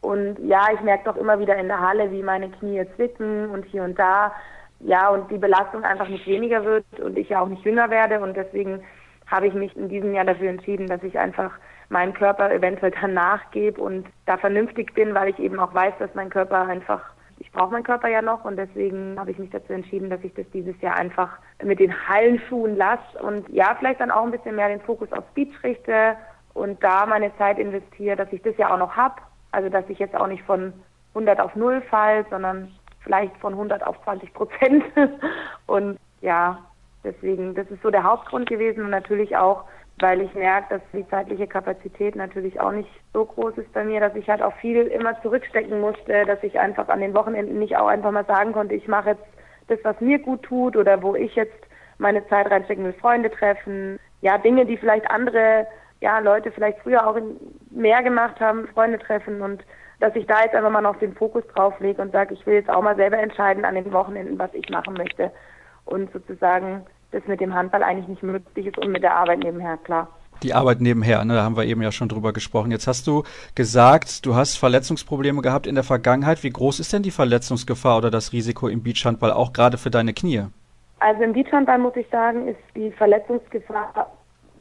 [0.00, 3.66] Und ja, ich merke doch immer wieder in der Halle, wie meine Knie zwicken und
[3.66, 4.32] hier und da.
[4.78, 8.20] Ja, und die Belastung einfach nicht weniger wird und ich ja auch nicht jünger werde.
[8.20, 8.82] Und deswegen
[9.26, 11.52] habe ich mich in diesem Jahr dafür entschieden, dass ich einfach
[11.90, 16.14] meinen Körper eventuell dann nachgebe und da vernünftig bin, weil ich eben auch weiß, dass
[16.14, 17.02] mein Körper einfach
[17.40, 20.32] ich brauche meinen Körper ja noch und deswegen habe ich mich dazu entschieden, dass ich
[20.34, 24.56] das dieses Jahr einfach mit den Hallenschuhen lasse und ja, vielleicht dann auch ein bisschen
[24.56, 26.16] mehr den Fokus auf Speech richte
[26.54, 29.16] und da meine Zeit investiere, dass ich das ja auch noch habe.
[29.52, 30.72] Also, dass ich jetzt auch nicht von
[31.14, 34.84] 100 auf 0 fall, sondern vielleicht von 100 auf 20 Prozent.
[35.66, 36.58] und ja,
[37.02, 39.64] deswegen, das ist so der Hauptgrund gewesen und natürlich auch
[40.00, 44.00] weil ich merke, dass die zeitliche Kapazität natürlich auch nicht so groß ist bei mir,
[44.00, 47.76] dass ich halt auch viel immer zurückstecken musste, dass ich einfach an den Wochenenden nicht
[47.76, 49.26] auch einfach mal sagen konnte, ich mache jetzt
[49.68, 51.66] das, was mir gut tut oder wo ich jetzt
[51.98, 55.66] meine Zeit reinstecken will, Freunde treffen, ja, Dinge, die vielleicht andere,
[56.00, 57.16] ja, Leute vielleicht früher auch
[57.70, 59.64] mehr gemacht haben, Freunde treffen und
[60.00, 62.54] dass ich da jetzt einfach mal noch den Fokus drauf lege und sage, ich will
[62.54, 65.30] jetzt auch mal selber entscheiden an den Wochenenden, was ich machen möchte.
[65.84, 69.76] Und sozusagen das mit dem Handball eigentlich nicht möglich ist und mit der Arbeit nebenher,
[69.78, 70.08] klar.
[70.42, 72.70] Die Arbeit nebenher, ne, da haben wir eben ja schon drüber gesprochen.
[72.70, 76.42] Jetzt hast du gesagt, du hast Verletzungsprobleme gehabt in der Vergangenheit.
[76.42, 80.14] Wie groß ist denn die Verletzungsgefahr oder das Risiko im Beachhandball, auch gerade für deine
[80.14, 80.44] Knie?
[81.00, 84.10] Also im Beachhandball muss ich sagen, ist die Verletzungsgefahr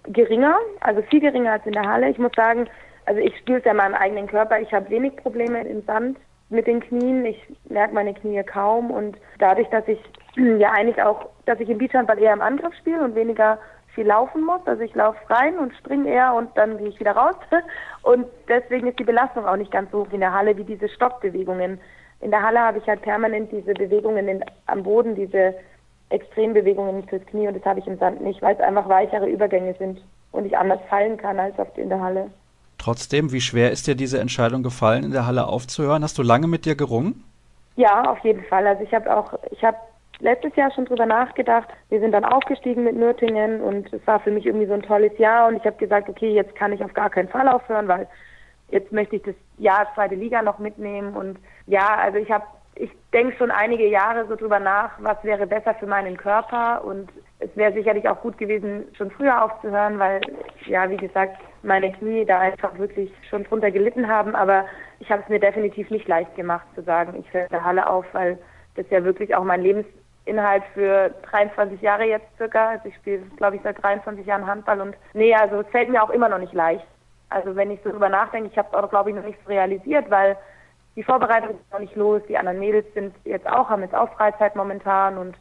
[0.03, 2.09] geringer, also viel geringer als in der Halle.
[2.09, 2.67] Ich muss sagen,
[3.05, 4.59] also ich spüre es ja in meinem eigenen Körper.
[4.59, 6.17] Ich habe wenig Probleme im Sand
[6.49, 7.25] mit den Knien.
[7.25, 9.99] Ich merke meine Knie kaum und dadurch, dass ich
[10.35, 13.59] ja eigentlich auch, dass ich im Beachhandball eher im Angriff spiele und weniger
[13.95, 14.61] viel laufen muss.
[14.65, 17.35] Also ich laufe rein und springe eher und dann gehe ich wieder raus.
[18.01, 20.63] Und deswegen ist die Belastung auch nicht ganz so hoch wie in der Halle, wie
[20.63, 21.79] diese Stockbewegungen.
[22.21, 25.53] In der Halle habe ich halt permanent diese Bewegungen in, am Boden, diese
[26.09, 29.75] Extrembewegungen fürs Knie und das habe ich im Sand nicht, weil es einfach weichere Übergänge
[29.75, 32.31] sind und ich anders fallen kann als auf in der Halle.
[32.79, 36.01] Trotzdem, wie schwer ist dir diese Entscheidung gefallen, in der Halle aufzuhören?
[36.01, 37.23] Hast du lange mit dir gerungen?
[37.75, 38.65] Ja, auf jeden Fall.
[38.65, 39.77] Also ich habe auch, ich habe
[40.19, 41.67] letztes Jahr schon drüber nachgedacht.
[41.89, 45.17] Wir sind dann aufgestiegen mit Nürtingen und es war für mich irgendwie so ein tolles
[45.17, 48.07] Jahr und ich habe gesagt, okay, jetzt kann ich auf gar keinen Fall aufhören, weil
[48.69, 51.37] jetzt möchte ich das Jahr zweite Liga noch mitnehmen und
[51.67, 52.45] ja, also ich habe
[52.75, 57.09] ich denke schon einige Jahre so drüber nach, was wäre besser für meinen Körper und
[57.39, 60.21] es wäre sicherlich auch gut gewesen, schon früher aufzuhören, weil,
[60.65, 64.35] ja, wie gesagt, meine Knie da einfach wirklich schon drunter gelitten haben.
[64.35, 64.65] Aber
[64.99, 68.05] ich habe es mir definitiv nicht leicht gemacht zu sagen, ich höre der Halle auf,
[68.13, 68.37] weil
[68.75, 72.69] das ja wirklich auch mein Lebensinhalt für 23 Jahre jetzt circa.
[72.69, 76.03] Also ich spiele, glaube ich, seit 23 Jahren Handball und nee, also es fällt mir
[76.03, 76.85] auch immer noch nicht leicht.
[77.29, 79.49] Also wenn ich so drüber nachdenke, ich habe es auch, glaube ich, noch nicht so
[79.49, 80.35] realisiert, weil
[80.95, 84.11] die Vorbereitung ist noch nicht los, die anderen Mädels sind jetzt auch, haben jetzt auch
[84.15, 85.37] Freizeit momentan und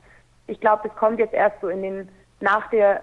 [0.47, 2.09] ich glaube, das kommt jetzt erst so in den,
[2.41, 3.03] nach der,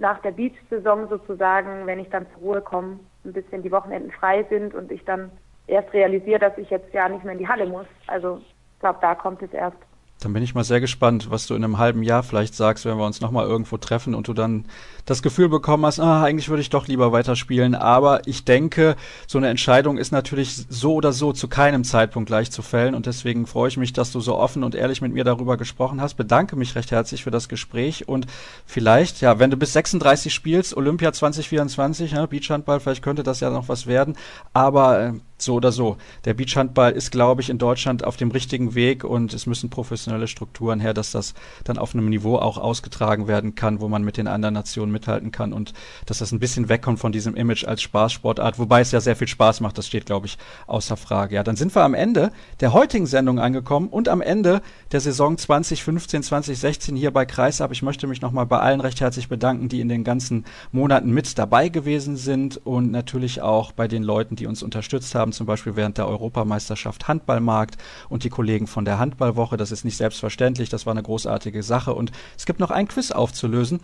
[0.00, 4.44] nach der Beach-Saison sozusagen, wenn ich dann zur Ruhe komme, ein bisschen die Wochenenden frei
[4.48, 5.30] sind und ich dann
[5.66, 7.86] erst realisiere, dass ich jetzt ja nicht mehr in die Halle muss.
[8.06, 9.76] Also ich glaube, da kommt es erst.
[10.20, 12.98] Dann bin ich mal sehr gespannt, was du in einem halben Jahr vielleicht sagst, wenn
[12.98, 14.66] wir uns nochmal irgendwo treffen und du dann
[15.06, 17.74] das Gefühl bekommen hast, ah, eigentlich würde ich doch lieber weiterspielen.
[17.74, 18.96] Aber ich denke,
[19.26, 22.94] so eine Entscheidung ist natürlich so oder so zu keinem Zeitpunkt gleich zu fällen.
[22.94, 26.00] Und deswegen freue ich mich, dass du so offen und ehrlich mit mir darüber gesprochen
[26.00, 26.14] hast.
[26.14, 28.06] Bedanke mich recht herzlich für das Gespräch.
[28.06, 28.26] Und
[28.66, 33.50] vielleicht, ja, wenn du bis 36 spielst, Olympia 2024, ja, Beachhandball, vielleicht könnte das ja
[33.50, 34.16] noch was werden.
[34.52, 35.12] Aber äh,
[35.42, 35.96] so oder so.
[36.24, 40.28] Der Beachhandball ist, glaube ich, in Deutschland auf dem richtigen Weg und es müssen professionelle
[40.28, 41.34] Strukturen her, dass das
[41.64, 45.32] dann auf einem Niveau auch ausgetragen werden kann, wo man mit den anderen Nationen mithalten
[45.32, 45.72] kann und
[46.06, 49.28] dass das ein bisschen wegkommt von diesem Image als Spaßsportart, wobei es ja sehr viel
[49.28, 51.34] Spaß macht, das steht, glaube ich, außer Frage.
[51.34, 54.62] Ja, dann sind wir am Ende der heutigen Sendung angekommen und am Ende
[54.92, 57.72] der Saison 2015, 2016 hier bei Kreisab.
[57.72, 61.38] Ich möchte mich nochmal bei allen recht herzlich bedanken, die in den ganzen Monaten mit
[61.38, 65.46] dabei gewesen sind und natürlich auch bei den Leuten, die uns unterstützt haben haben, zum
[65.46, 67.76] Beispiel während der Europameisterschaft Handballmarkt
[68.08, 69.56] und die Kollegen von der Handballwoche.
[69.56, 71.94] Das ist nicht selbstverständlich, das war eine großartige Sache.
[71.94, 73.80] Und es gibt noch ein Quiz aufzulösen.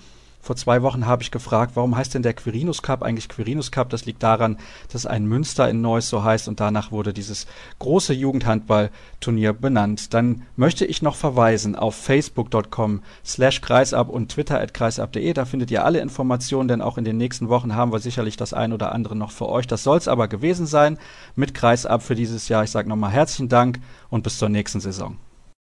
[0.47, 3.91] Vor zwei Wochen habe ich gefragt, warum heißt denn der Quirinus Cup eigentlich Quirinus Cup?
[3.91, 4.59] Das liegt daran,
[4.93, 7.49] dass ein Münster in Neuss so heißt und danach wurde dieses
[7.81, 10.15] große Jugendhandballturnier benannt.
[10.15, 15.33] Dann möchte ich noch verweisen auf facebook.com slash kreisab und twitter at kreisab.de.
[15.33, 18.53] Da findet ihr alle Informationen, denn auch in den nächsten Wochen haben wir sicherlich das
[18.53, 19.67] ein oder andere noch für euch.
[19.67, 20.97] Das soll es aber gewesen sein
[21.35, 22.63] mit Kreisab für dieses Jahr.
[22.63, 23.81] Ich sage nochmal herzlichen Dank
[24.11, 25.17] und bis zur nächsten Saison.